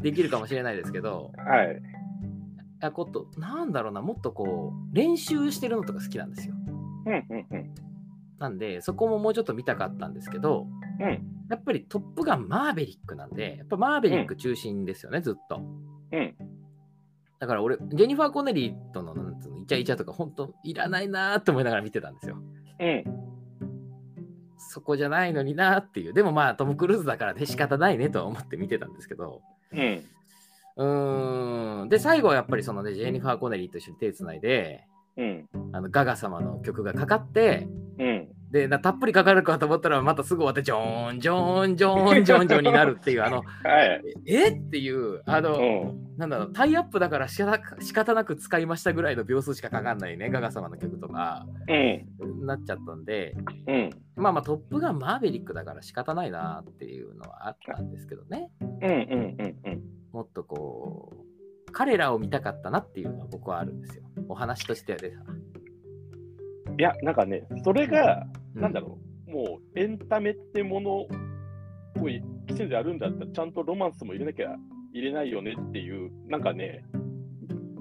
[0.01, 1.83] できるかもしれないですけど、はい。
[2.83, 6.55] あこと、なんだろうな、もっとこう、練習してるのとか好きなんですよ。
[7.07, 7.75] うんうんうん。
[8.39, 10.67] なんで、そこももうちょっと見たかったんですけど、
[10.99, 15.61] うんやっぱりトップガンマーベリックなんで、やっぱマーベリック中心ですよね、ずっと。
[16.13, 16.35] うん。
[17.41, 22.37] だから俺、ジェニファー・コネリーとのなんつうのイチャイチャとか、本当いらないなーって思いながら見てたんですよ。
[22.79, 23.05] うん。
[24.59, 26.13] そこじゃないのになっていう。
[26.13, 29.41] でもまあトム・クルーズだからね仕方ないねとは思って見てたんですけど。
[29.73, 30.05] うん。
[30.77, 31.89] うーん。
[31.89, 34.85] で、最後はやっぱりそのね、ジェニファー・コネリーと一緒に手つないで、
[35.17, 35.49] うん。
[35.73, 37.67] あのガガ様の曲がかかって、
[37.99, 38.29] うん。
[38.51, 44.03] で、なたっぷりかかるかと思ったら、またすぐ終わって、ジョーン、ジョーン、ジョーン、ジョーン、ジョーンになるっていう、あの、 はい。
[44.27, 45.63] えっていう、あの、う
[45.95, 46.17] ん。
[46.17, 51.73] なんだろう、タイアップだから仕方仕方なく使いましたぐらいの秒数しかかかんないね、ガガ様の曲とか、う
[52.43, 52.47] ん。
[52.47, 53.37] なっちゃったんで、
[53.69, 53.91] うん。
[54.17, 58.51] まあまあ、トップガンマーベリックだから仕方ないなっていうのはあったんですけどね。
[58.61, 58.89] うん。
[58.89, 58.91] うん。
[58.91, 59.57] うん。
[59.65, 59.83] うん。
[60.13, 61.25] もっとこ
[61.69, 64.03] う、彼らを見たかったなっていうのは僕はあるんですよ。
[64.29, 65.23] お話としてはでさ。
[66.79, 71.09] いや、なんかね、それが、うなんだろう、もうエンタメってものを
[72.47, 74.57] きちんとやるんだったら、ちゃんとロマンスも入れなきゃ
[74.93, 76.85] 入れないよねっていう、なんかね、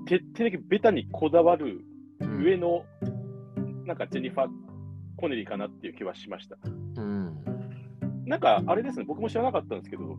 [0.06, 1.82] 徹底的にベタにこだわる
[2.22, 2.86] うん上の、
[3.86, 4.48] なんかジェニファー・
[5.18, 6.58] コネリーかなっていう気はしました。
[6.98, 7.38] うん。
[8.26, 10.18] なんかあれですね、僕も知らなかったんですけど、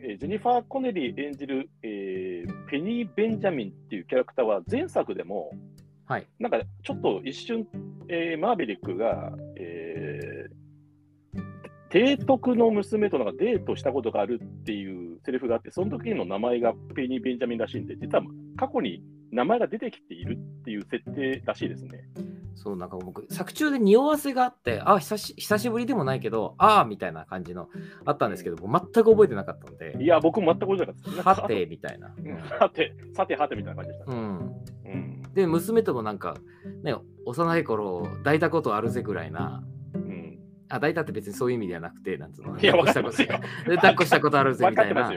[0.00, 5.50] えージェニファー・コネリー演じる、えーペニー・ベンジャミンっていうキャラクターは前作でも、
[6.06, 6.26] はい。
[6.38, 7.66] なんかちょっと一瞬、
[8.08, 9.43] えーマーベリックが、えー
[11.94, 18.24] 提督の娘となんかデートしたことがあるっていうセリフがあって、その時の名前がペニー・ベンジャミンらしいんで、実は
[18.56, 22.00] 過去に名前が出てきているっていう設定らしいですね。
[22.56, 27.68] そう、なんか僕、作中で匂わせがあって、あ、久し久しぶりでもないけど、ああみたいな感じの
[28.04, 32.12] あったんですけど、全く覚えてなかったので、いや、僕も全く覚えてなかったはてみたいな。
[32.18, 34.12] うんはて、さてはてみたいな感じでした。
[34.12, 34.52] うん。
[34.84, 36.36] うんで、娘ともなんか、
[36.82, 39.73] ね、幼い頃、抱いたことあるぜぐらいな、うん
[40.68, 43.16] あ、抱いたって別にそういう意味ではなくて、なんつうの、 いや、抱っこしたこと
[43.76, 45.10] 抱っこしたことあるぜ分みたいな、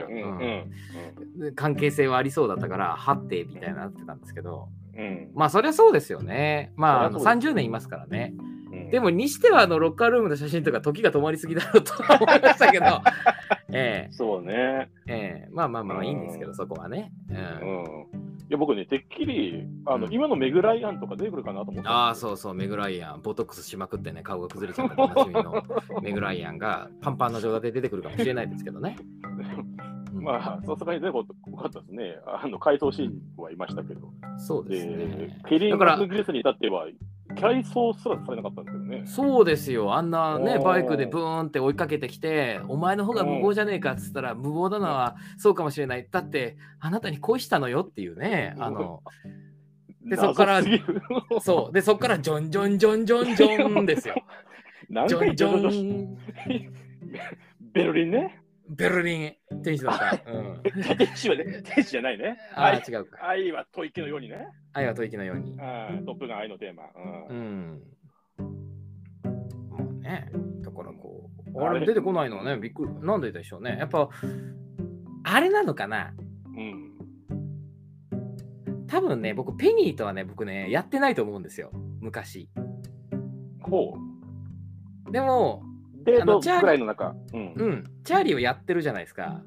[1.54, 5.30] 関係性はありそうだったから、はってみたいになってたんですけど、うん。
[5.34, 6.72] まあ、そりゃそうですよね。
[6.76, 8.34] まあ、あのそりゃそうです30年いますからね。
[8.72, 8.90] うん。
[8.90, 12.86] でも、にしては、あの、ロッカールームの写真とか、時が止まりすぎだろうとは思いましたけど、
[13.72, 14.90] えそうね。
[15.06, 15.46] ええ。
[15.46, 16.54] えまあまあまあ、いいんですけど、うん。
[16.56, 17.12] そこはね。
[17.30, 17.38] う、うん
[18.24, 18.27] ん。
[18.48, 21.88] いや、僕ね、てっきり、あの、うん今のメグライアンとか出てくるかなと思って。
[21.88, 25.62] ああ、そうそう、メグライアン、ボトックスしまくってね、顔が崩れちゃったおなじみの
[26.02, 28.96] メグライアンがパンパンの状態で出てくるかもしれないですけどね。
[30.14, 32.16] うんまあ、さすがに出てこなかったですね。
[32.26, 34.10] あの、回答シーンはいましたけど。
[34.38, 36.86] そうですでね。、ケリグギレスに至っては、
[37.36, 39.06] 回想すらされなかったんですけどね。
[39.06, 46.06] そうですよ、あんなね、バイクでブーンって追いかけてきて、お前の方が無謀じゃねえかっつったら、無謀なのはそうかもしれない。
[46.10, 49.02] だって、あなたに恋したのよっていうね、あの、
[50.04, 50.62] でそっから
[51.40, 54.14] そう、で、そっからジョンジョンジョンジョンジョンですよ。
[54.90, 56.18] ジョンジョン、
[57.72, 58.40] ベルリンね。
[58.70, 60.30] ベルリン、天使だった。
[60.30, 60.62] うん、
[60.98, 62.36] 天使はね、天使じゃないね。
[62.54, 63.18] ああ、愛違うか。
[63.26, 64.46] 愛は吐息のようにね。
[64.72, 65.52] 愛は吐息のように。
[65.52, 66.84] うんトップガン愛のテーマ。
[66.84, 67.82] ううん
[68.38, 70.30] うね、
[70.62, 71.86] だからこう、あれ？
[71.86, 72.92] 出てこないのはね、びっくり。
[73.06, 73.76] なんででしょうね。
[73.78, 74.08] やっぱ、
[75.24, 76.14] あれなのかな
[76.56, 76.88] うん。
[78.86, 82.48] 多分ね、僕、ペニーとはね、僕ね、やってないと思うんですよ、昔。
[83.62, 83.98] こ
[85.10, 85.62] でも、
[86.00, 86.04] う。
[86.04, 87.14] デートあのチャーリーぐらいの中。
[87.32, 87.52] うん。
[87.54, 89.42] うん、チャーリーをやってるじゃないですか。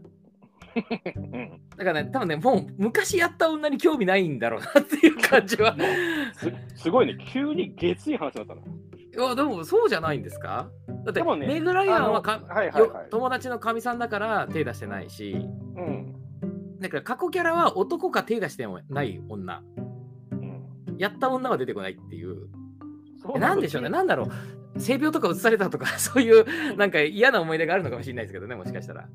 [1.16, 5.76] うんだからね、多分ね、もう昔やった女に興味ないんだろうなっていう感じは。
[6.76, 8.62] すすごいね、急に月い話になったな。
[8.62, 10.70] いや、でもそうじゃないんですか？
[10.88, 15.34] だって、でもねメグライアンはかあのはいはいはいよ友達のかみさんだから手出してないし、
[15.76, 16.16] うん。
[16.80, 19.62] だから過去キャラは男か手出してもない女。
[20.32, 22.48] うんやった女は出てこないっていう。
[23.40, 24.30] なんでしょうね、なんだろ
[24.76, 24.80] う。
[24.80, 29.08] 性病とか移されたとか、 そういうなんか嫌な思い出があるのかもしれないですけどね、もしかしたら。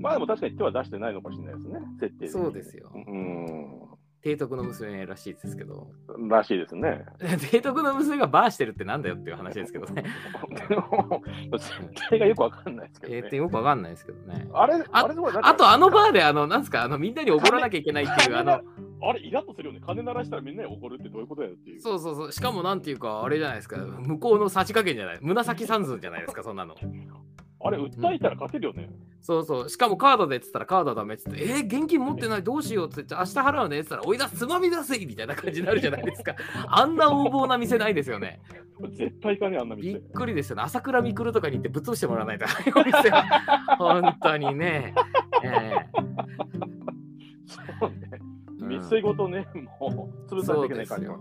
[0.00, 3.82] まあでも確かに手は出してないのかもしれないですね、設定そうですようん。
[4.22, 5.88] 提督の娘らしいですけど。
[6.28, 7.04] らしいですね。
[7.18, 10.04] 提督の娘がバーしてるってなんだよっていう話ですけどね。
[10.68, 11.22] でも
[11.58, 13.36] 設定がよくわかんないですけどね。
[13.36, 14.48] よくわかんないですけどね。
[14.52, 15.08] あれ、あ
[15.42, 18.60] あとあのバーであの、なんすか、あのみんなに怒らなきゃいけないっていう、あの、
[19.02, 19.80] あれ、イラッとするよね。
[19.84, 21.80] 金鳴らしたらみんなに怒るってどういうことやよっていう。
[21.80, 26.76] そうそうそう、しかもなんていうか、あれじゃないですか、向こうのさじ加減じゃない、紫三寸じゃないですか、 そんなの。
[27.64, 28.88] あれ、訴えたら勝てるよね。
[29.20, 36.34] そうそう、しかもカードでっつったらカードはダメっつって、えー、現金持ってない、どうしようって言って、明日払うねっつったら、おいだ、つまみ出せみたいな感じになるじゃないですか。
[36.66, 38.40] あんな横暴な店ないですよね。
[38.90, 40.02] 絶対行かねえ、あんな店びっ。
[40.12, 40.62] くりですよね。
[40.62, 42.46] 朝倉未来とかに行ってぶっ潰してもらわないと。
[43.78, 44.94] 本当にね。
[45.44, 45.91] えそ
[48.92, 49.46] 店ごとね、
[49.80, 50.74] もう、え潰さなきゃいけ。
[50.74, 51.14] ない感じが。
[51.14, 51.20] うん。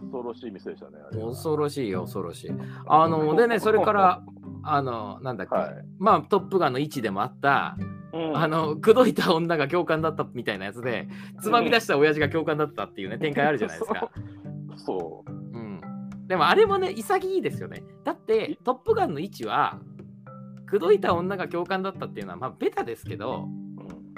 [0.00, 0.98] 恐ろしい店でしたね。
[1.12, 2.50] 恐ろしいよ、恐ろしい。
[2.86, 4.22] あの、でね、それから、
[4.62, 7.76] あの、なんだっけ、はいまあ、トップガンの位置でもあった、
[8.12, 11.08] うんあの、口説いた女が教官だったみたいなやつで、
[11.40, 14.10] つまみ出した親父が教官だったっていうね、展開あるじゃないですか。
[14.76, 15.30] そう。
[15.30, 15.80] うん。
[16.26, 17.82] でもあれもね、潔いですよね。
[18.04, 19.80] だって、トップガンの位置は、
[20.66, 23.64] 口説いた女が教官だったっていうのは、まあ、ベタですけど、うん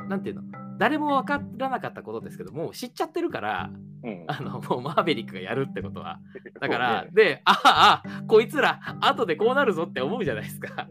[0.08, 0.42] なんていうの、
[0.78, 3.70] 誰も分からなかったことですけど、もう知っちゃってるから、
[4.02, 6.20] うんあのもうマーベリックがやるってことは。
[6.60, 10.88] だから、ねで、ああ、こいつら、後でこうなるぞって思うじゃないですか。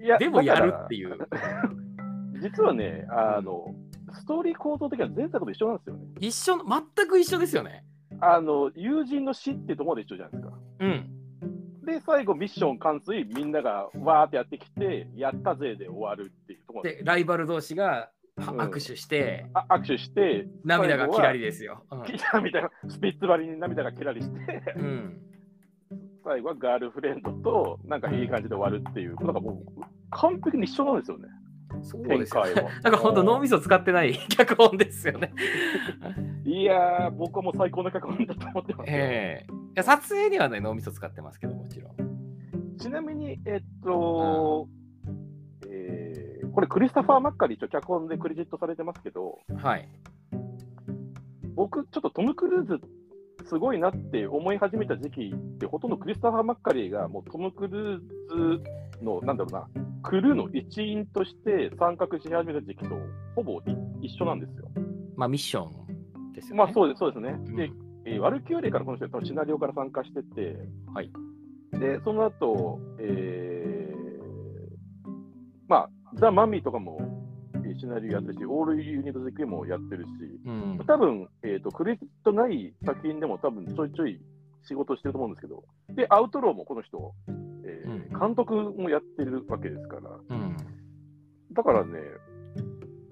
[0.00, 1.16] いやでもやるっていう。
[2.40, 3.74] 実はね、あの、
[4.12, 6.02] ストーリー構造的には前作と一緒なんですよね。
[6.20, 6.64] 一緒の、
[6.96, 7.84] 全く一緒ですよね。
[8.20, 10.58] あの、友人の死っていうところで一緒じゃないですか。
[10.80, 11.18] うん。
[11.84, 21.46] で、最後、ミッション完遂、みんながわーってやってきて、やったぜで終わるっていうところで、ライバル同士が握手して、あ握手して、涙がキラリで。
[21.46, 21.84] ですよ。
[21.90, 25.20] うん涙が、 スピッツ張りに涙がキラリして、うん。
[26.24, 31.28] 最後はガールフレンドと、なんかいい感じで終わるっていう、なんかもう、完璧に一緒なんですよね、
[31.82, 32.62] そう展ですよ開ね。
[32.62, 32.70] は。
[32.82, 35.32] なんか本当脳みそ使ってない脚本ですよね。
[36.44, 38.96] いやー、僕はもう最高の脚本だと思ってますよ。
[38.96, 42.76] ええいや撮影にはね脳みそ使ってますけどもちろん。
[42.78, 44.77] ちなみに、えっと、えー
[46.58, 49.88] これ、クリスタファー・マッカリー、一応脚本でクレジットされてますけど、はい。
[51.54, 52.80] 僕、ちょっとトム・クルーズ、
[53.44, 58.58] すごいなって思い始めた時期って、ほとんどクリスタファー・マッカリーがもうトム・クルー
[58.98, 59.68] ズの、なんだろうな、
[60.02, 62.96] クルーの一員として参画し始めた時期と、
[63.36, 63.60] ほぼ
[64.00, 64.68] い一緒なんですよ。
[65.14, 66.58] まあミッションですよね。
[66.58, 67.36] まあそうですそうですね。
[67.38, 67.70] うんで、
[68.04, 70.56] えーワルキューレからこの人はシナリオから参加してて、
[70.92, 71.12] はい。
[71.78, 75.08] で、その後、えー、
[75.68, 76.98] まあ、ザ・マミーとかも
[77.68, 80.08] えーシナリオやってるし、オール・ユニット・ズ・クもやってるし、
[80.46, 80.80] うん。
[80.86, 84.20] 多分、えーと、クレジットない作品でも多分ちょいちょい
[84.66, 87.12] 仕事してると思うんですけど、で、アウトローもこの人、
[87.64, 90.56] えーうん監督もやってるわけですから、うん。
[91.52, 92.00] だからね、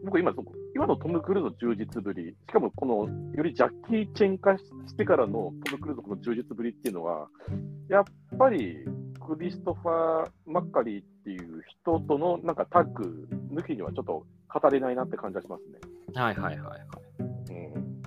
[0.04, 0.32] 僕今
[0.74, 4.64] 今のトム・クルーズの充実ぶり、しかもこのよりジャッキー・チェン化し
[4.96, 7.28] てからのトム・クルーズのこの充実ぶりっていうのは、
[7.88, 8.04] やっ
[8.38, 8.78] ぱり
[9.26, 15.80] クリストファー・マッカリーっていう人とのなんかタッグ抜きにはちょっと語れないなって感じがしますね。
[16.14, 16.82] はいはいはいはい。
[17.18, 18.02] うん、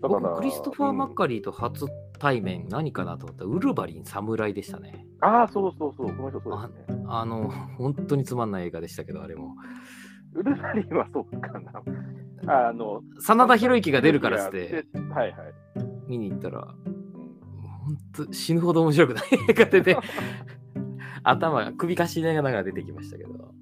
[0.00, 1.86] だかクリストファー・マッリカリーと初
[2.18, 5.06] 対面何かなと思ったらウルヴァリン侍でしたね。
[5.22, 5.26] ー。
[5.26, 7.04] ああ、そうそうそう、この人そうですね。
[7.08, 9.56] あの 本当につまんない映画でしたけどあれも。
[10.34, 12.66] ウルヴァリンはそうかな。
[12.68, 15.54] あの、真田広之が出るからってではいはい。
[16.06, 17.04] 見に行ったらうん
[17.84, 19.96] 本当死ぬほど面白くない映画でね
[21.24, 23.54] 頭が首かしげながら出てきましたけど。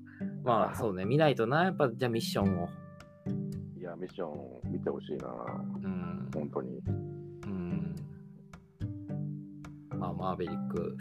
[0.45, 2.69] まあそうね見ないとなやっぱじゃあミッションを。
[3.79, 5.29] いや、ミッション見てほしいな、
[5.83, 6.31] うん。
[6.35, 6.81] 本当に。
[7.47, 7.97] うん。
[9.97, 10.97] まあマーベリック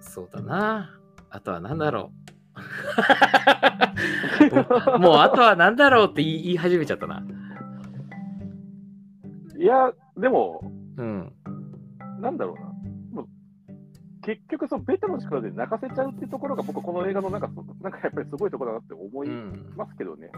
[0.00, 0.98] そうだな。
[1.30, 2.12] あとは何だろ
[4.96, 4.98] う。
[4.98, 7.22] もうあとは何だろうって言い言い始めちゃったな。
[9.58, 10.60] いや、でも、
[10.96, 11.32] うん。
[12.20, 12.71] なんだろうな。
[14.22, 20.30] 結局、そのベタの力で泣かせちゃうっていうところが、僕、この映画のなんか、そなんかやっぱりすごいところだなって思いうんますけどね。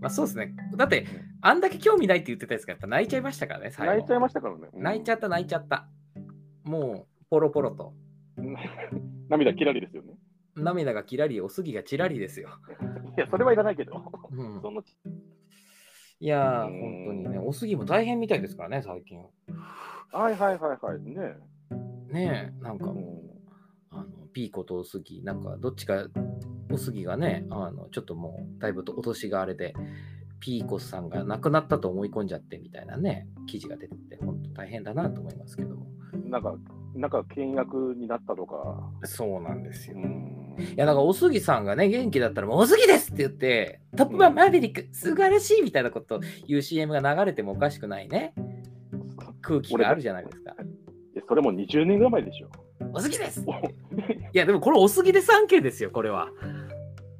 [0.00, 0.54] まあそうですね。
[0.76, 1.06] だって
[1.40, 3.92] あんだけ興味ないって言ってたやつがやっぱ泣いちゃいましたからね最後。
[3.92, 4.68] 泣いちゃいましたからね。
[4.72, 4.82] うん。
[4.82, 5.88] 泣いちゃった泣いちゃった。
[6.64, 7.94] もうポロポロと。
[9.28, 10.14] 涙きらりですよね。
[10.54, 12.48] 涙がキラリおすぎがチラリですよ、
[13.18, 14.10] いや、それはいらないけど。
[14.30, 14.60] うん。
[14.62, 14.82] その
[16.18, 17.04] いやーうん。
[17.04, 19.28] 本当にねおすぎも大変みたいですからね最近は。
[20.12, 21.00] いはいはいはい。
[21.00, 21.36] ね
[22.16, 22.96] ねえなんかうん。
[22.96, 23.22] も
[23.92, 26.06] うあのピーコとおすぎなんかどっちか
[26.70, 29.74] おすぎがねあのちょっともうだいぶとお年があれで
[30.40, 35.86] ピーコさんが亡くなったと思い込んじゃってみたいなね記事が出てて本当大変だなと思いますけども。
[36.28, 36.54] なんか、
[36.94, 38.90] なんか倹約になったとか。
[39.04, 39.96] そうなんですよ。
[39.96, 40.46] うん。
[40.58, 48.32] いやだからおすぎさんがね元気だったらもうおすぎですって言ってトップマンマーヴェリック素晴らしいみたいなこと言う CM が流れてもおかしくないね。
[49.42, 50.45] 空気があるじゃないですか。
[51.28, 52.48] それも20年ぐらい前でしょ。
[52.92, 53.58] おすぎですお い
[54.32, 56.28] やでもこれおすぎで 3K ですよこれは。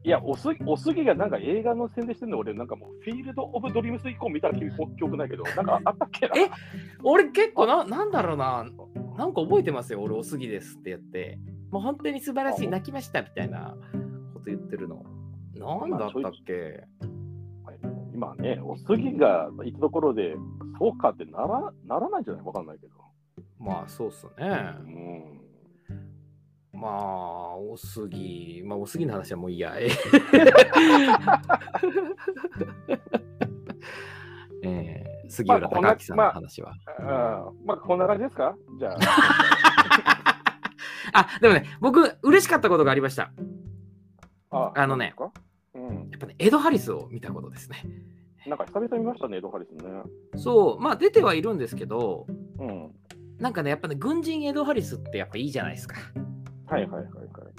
[0.04, 6.36] いや、おすおすぎがなんか映画の宣伝してるの、俺、なんかもう、フィールド・オブ・ドリームス以降見た記憶記憶ないけど、なんかあったっけな？
[6.36, 6.48] え
[7.02, 8.64] 俺結構ななんだろうな
[9.18, 11.38] なんか覚えてますよ俺おすぎですって言って
[11.72, 13.74] もう本当に素晴らしい泣きましたみたいな
[14.34, 15.02] こと言ってるの。
[15.56, 16.84] なんだったっけ？
[18.14, 20.36] 今ね、おすぎがいたところで、
[20.78, 22.44] そうかってならならないんじゃない？
[22.46, 22.92] わかんないけど。
[23.58, 24.32] まあそうっすね。
[24.38, 25.40] うん
[26.78, 29.74] まあ、おすぎ、まあ、おすぎの話はもういいや。
[29.78, 29.88] え
[34.62, 36.72] えー杉浦まあ隆明さんの話は。
[37.00, 38.54] あーまあ、こんな感じですか？
[38.78, 38.98] じゃあ。
[41.18, 43.32] あ、でもね、僕、嬉しかったことがありました。
[44.50, 45.14] ああのね
[45.74, 46.08] うん。
[46.10, 47.78] やっぱね、エド・ハリスを見たことですね。
[48.46, 50.02] なんか久々見ましたね、エドハリスね。
[50.36, 52.26] そう、まあ出てはいるんですけど、
[52.60, 52.94] うん。
[53.38, 55.96] なんかね、やっぱね、軍人エド・ハリスってやっぱいいじゃないですか。
[56.66, 57.12] はいはいはいはい。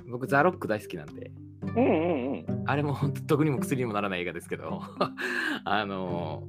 [0.09, 1.31] 僕、ザ・ロック大好きなんで。
[1.61, 2.63] うんうんうん。
[2.65, 4.81] あれも本当、毒にも薬にもならない映画ですけど、
[5.63, 6.43] あの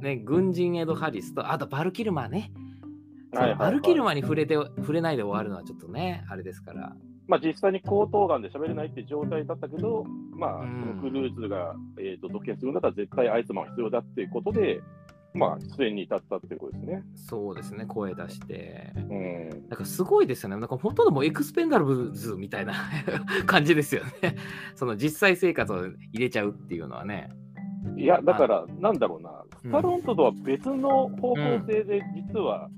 [0.00, 2.52] ね、軍人エド・ハリスと、あとバルキルマーね。
[3.32, 6.94] はいはいはいバルキルマーに触れて触れないで終わるのはちょっとね、あれですから。
[7.26, 10.04] まあ実際に口頭眼で喋れないって状態だったけど、
[10.36, 14.82] まあ、うんクルーズが、えー、と続編するんだったら絶対アイスマンは必要だっていうことで、
[15.34, 17.02] まあ、出演に至ったっていうことですね。
[17.16, 18.92] そうですね、声出して。
[18.94, 19.48] うん。
[19.68, 20.56] なんかすごいですよね。
[20.56, 22.74] なんか本当のもうエクスペンダルズみたいな
[23.44, 24.36] 感じですよね。
[24.76, 27.28] その実際生活を入れちゃうっていうのはね。
[27.96, 32.68] いや、だから、なんだろうな、うんスタロンととは別の方向性で、実は、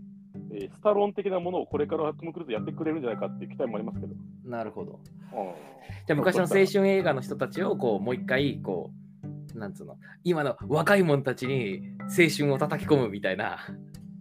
[0.52, 4.14] えースタロン的なものをこれからトム・クルーズやってくれるんじゃないかっていう期待もありますけど。
[4.44, 4.92] なるほど。
[4.92, 5.76] うん
[6.06, 9.05] じゃあ昔の青春映画の人たちをこうもう一回こう
[9.54, 9.96] なんつうの？
[10.24, 13.58] 今の若い者たちに青春を叩き込むみたいな。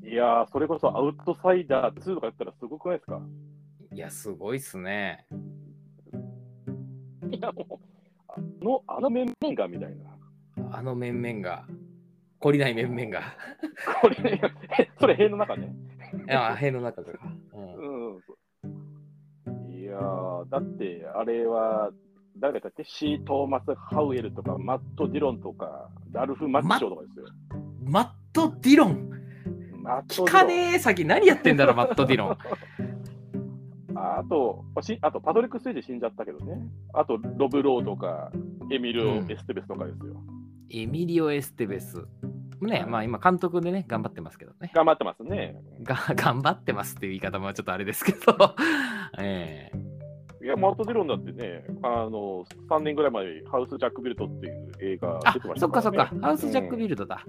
[0.04, 3.22] いやー、それこそアウトサイダー2とかやったらすごくないですか？
[3.92, 5.26] いやすごいっすね。
[7.32, 7.86] いや、もう、
[8.28, 10.16] あの、あの面々がみたいな。
[10.72, 11.66] あの面々が。
[12.40, 13.22] 懲りない面々が。
[14.02, 14.42] これ、ね、
[15.00, 15.74] それ、塀の中ね。
[16.28, 17.18] いや塀の中とか、
[17.54, 18.16] うん。
[18.16, 18.20] う
[19.72, 19.74] ん。
[19.74, 21.92] いやー、だって、あれは、
[22.38, 22.84] 誰だっけ？
[22.84, 27.26] シー・トーマス・ハウエルとか、マット・ディロンとか、ラルフ・マッチョとかですよ。
[27.84, 29.10] マット・ディロン？
[29.82, 32.38] マット聞かねえ先何やってんだろマット・ディロン。
[33.98, 36.68] あとし、あと、パトリック・ステージ死んじゃったけどね。
[36.94, 38.32] あと、ロブ・ローとか、
[38.72, 40.16] エミリオ・エステベスとかですよ。
[40.72, 42.04] エミリオ・エステベス。
[42.62, 44.72] ねまあ今監督でね頑張ってますけどね。
[44.74, 45.62] 頑張ってますね。
[45.84, 48.56] が頑張ってますっていう言い方もちょっとあれですけど。
[49.20, 49.85] ええ
[50.46, 55.72] いや、マット・ディロンだってね、あの、3年ぐらい前にハウス・ジャック・ビルトっていう映画あ出てましそたね。
[55.72, 57.26] っかそっかハウス・ジャック・ルビルドだ、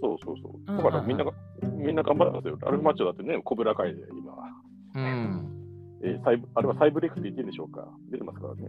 [0.00, 0.52] そうそうそう。
[0.72, 1.32] うんだからみんなが、
[1.62, 2.58] みんな頑張ってますよ。
[2.60, 4.34] ラルフ・マッチョだってね、コブラ会で今、
[4.94, 5.46] うん
[6.02, 8.68] えーサイブあれはサイブレックスって言っていいんでしょうか出てますからね。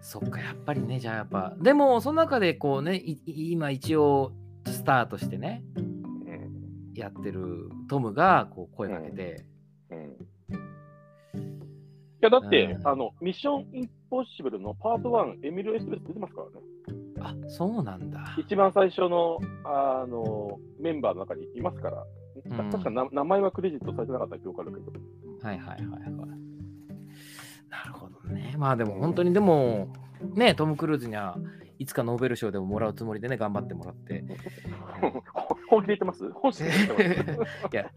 [0.00, 4.32] そっか、やっぱりね、じゃあやっぱ、でも、その中でこうね、今一応、
[4.66, 6.92] スターとしてね、うん。
[6.94, 9.44] やってるトムがこう声かけて、
[9.90, 10.16] うん。
[12.22, 16.56] いや、だって、うんあの、ミッション・インポッシブルのパート1、エミル・エステベス出てますからね。
[17.20, 18.36] あそうなんだ。
[18.38, 21.96] 一番最初の、あの、メンバーの中にいますから。
[21.96, 24.92] うん確かな名前はクレジットされてなかった記憶あるけど。
[25.46, 26.10] はいはいはいはい。
[27.68, 28.54] なるほどね。
[28.58, 29.92] まあでも本当にでも、
[30.34, 31.36] ね、トム・クルーズには
[31.78, 34.24] いつかノーベル賞でももらうつもりでね、頑張ってもらって。
[35.68, 36.30] 本気で言ってます？
[36.32, 36.84] 本気で言
[37.22, 37.90] ってます いや、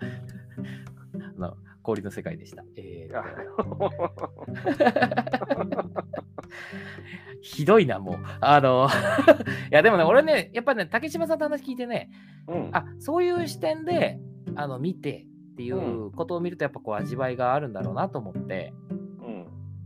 [1.38, 2.64] あの氷の世界でした。
[2.76, 2.95] えー、
[7.42, 8.16] ひどいな、もう。
[8.42, 8.88] あの、
[9.72, 12.10] いや、でもね、俺ね、やっぱね、竹島さんと話聞いてね、
[12.48, 12.70] うん。
[12.74, 14.20] あそういう視点で
[14.56, 18.74] あの見てっていうことを見ると、やっぱこう味わいがあるんだろうなと思って、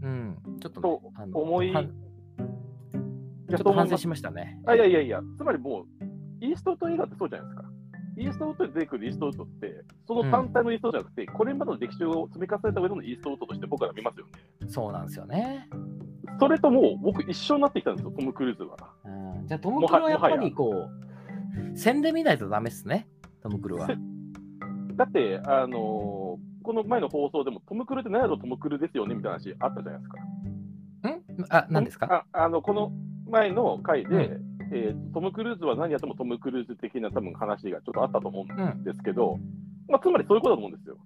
[0.01, 0.07] うん。
[0.07, 1.81] うん、ちょっと、とね、あの思いちょ
[3.55, 4.61] っと反省しましたね。
[4.65, 5.85] あいやいやいや、つまりもう、
[6.45, 7.69] イーストウッド映画ってそうじゃないですか。
[8.19, 14.31] イーストウッドで出てくるイーストウッドって、その単体のイーストウッドじゃなくて、これまでの歴史を積み重ねた上でのイーストウッドとして僕ら見ますよね。
[14.67, 15.69] そうなんですよね。
[16.39, 18.77] それともう僕一緒になってきたんですよ、トム・クルーズは。
[19.05, 20.87] うん、じゃあ、トム・クルーはやっぱりこ
[21.73, 23.07] う、線で見ないとダメっすね、
[23.41, 23.87] トム・クルーは。
[24.95, 30.19] だって、あのーこの前の放送でもトム・クルーって何やろトム・クルーですよねみたいな話あったじゃないですか。
[31.09, 31.45] ん？
[31.49, 32.25] あ、何ですか？
[32.31, 32.91] ああのこの
[33.27, 38.83] 前の回で、うえートム・クルーズは何やってもトム・クルーズ的な多分話がちょっとあったと思うんうん。
[38.83, 39.39] ですけど、
[39.87, 40.97] まあ、つまりそういうことだと思うんですよ。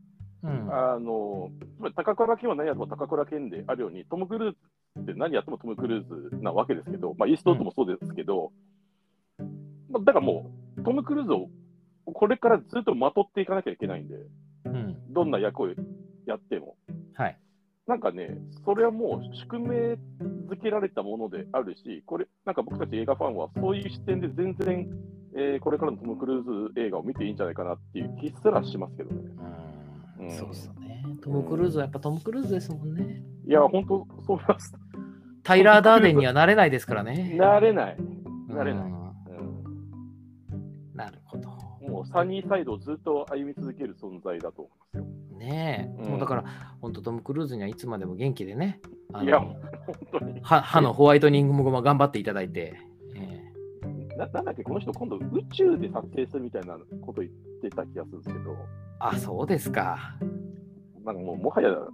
[0.43, 0.73] うん。
[0.73, 4.57] あのつまり高倉健は何やっても高倉健であるように、トム・クルーズ
[5.01, 8.51] って何やってもトム・クルーズなわけですけど、まあ、イーストウッドもそうですけど、
[9.89, 11.49] まあ、だからもう、トム・クルーズを
[12.05, 14.15] これからずっとまとっていかなきゃいけないんで、
[14.65, 15.13] うん。
[15.13, 15.67] どんな役を
[16.25, 16.75] やっても。
[17.15, 17.37] はい。
[17.85, 19.97] なんかね、それはもう宿命
[20.49, 24.87] づけられたものであるし、これ、なんか僕たち映画ファンはそういう視点で全然、
[25.35, 29.21] えーこれからのトム・クルーズ映画を見ていいんじゃないかなっていう気すらしますけどね。
[30.19, 31.03] うん、うんそうっすよね。
[31.21, 33.21] トム・クルーズはやっぱトム・クルーズですもんね。
[33.45, 34.73] いや、本当そう思います。
[35.43, 37.35] タイラー・ダーデンにはなれないですからね。
[37.37, 37.97] なれない。
[38.47, 38.83] なれない。
[38.83, 39.03] うんうん
[40.93, 41.49] なるほど。
[41.89, 45.12] もうサニーサイドをずっと歩み続ける存在だと思いますよ。
[45.43, 46.45] ねえ、うんもうだから、
[46.81, 48.79] 本当トム・クルーズにはいつまでも元気でね、
[49.11, 49.55] あのいや、本
[50.11, 50.39] 当に。
[50.41, 52.79] 歯歯のホワイトニングも頑張っていただいて、
[53.15, 53.51] え
[54.17, 58.55] ななんだっけ、この人、今度宇宙で撮影するみたいなこと言ってた気がするんですけど、
[58.99, 60.17] あ、そうですか。
[61.03, 61.87] なんかもう、もはや、ちょ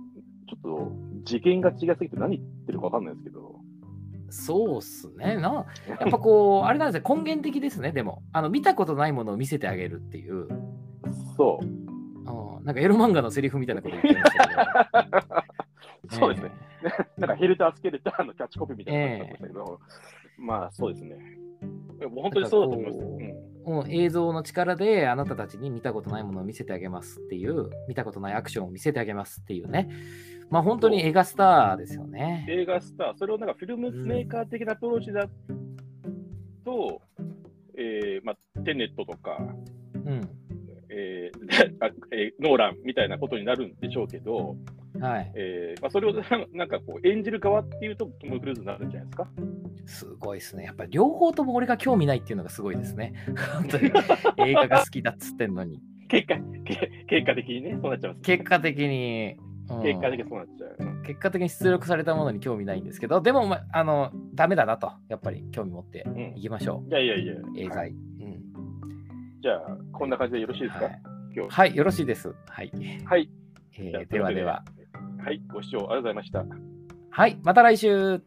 [0.58, 0.92] っと
[1.26, 3.60] 次元が違いすぎて何言ってるか分かんないですけど、
[4.32, 5.38] そうっすね。
[5.38, 8.22] な やっぱこう、あれなんですよ、根源的ですね、でも。
[8.32, 10.48] あの見たことないものを見せてあげるっていう。
[11.36, 11.66] そう。
[11.66, 11.79] うん、
[12.70, 16.20] なんかエロ漫画のセリフみたいなこと言ってましたけど。
[16.22, 16.52] そうですね。
[17.18, 19.80] なんかヘルタースケルターのキャッチコピーみたいな感じになったけど、
[20.38, 21.16] まあそうですね。
[22.02, 23.06] もう本当にそうだと思います。
[23.06, 29.90] うんもう映像の力であなたたちに見たことないものを見せてあげますっていう、見たことないアクションを見せてあげますっていうね。
[30.50, 32.48] まあ本当に映画スターですよね。
[32.50, 35.28] 映画スター、それをなんかフィルムメーカー的なアプローチだ
[36.66, 37.02] と、
[37.78, 39.38] えーまあ、テネットとか、
[39.94, 40.39] うん。
[41.00, 44.56] えー あえーノーランみたいなことになるんでしょうけど、
[45.00, 45.32] はい。
[45.36, 46.24] えーまあ、それをな
[46.54, 49.28] なんかこう演じる側っていうとトム・クルーズになるんじゃないですか？
[49.86, 50.64] すごいですね。
[50.66, 53.14] やっぱり両方とも俺が興味ないっていうのがすごいですね。
[53.56, 53.92] 本当に
[54.50, 55.80] 映画が好きだっつってんのに。
[56.08, 56.36] 結果
[56.66, 58.22] け結果的にね、そうなっちゃいます。
[58.24, 59.50] 結果的に、うん
[59.84, 60.76] 結果的にそうなっちゃう。
[60.80, 67.38] うん結果的に出力されたものに興味ないんですけど、でも、まあの、ダメだなと、やっぱり興味持ってうんいきましょいやいやいや、う。
[67.56, 68.26] 映はい画。
[68.26, 68.39] うん。
[69.42, 71.02] じゃあ、こんな感じでよろしいですか、はい
[71.36, 71.56] 今日。
[71.56, 72.34] はい、よろしいです。
[72.48, 72.72] はい。
[73.06, 73.30] はい。
[73.78, 74.64] えーではでは。。
[75.24, 76.46] はい、ご視聴ありがとうございました。
[77.12, 78.22] はい、また来週。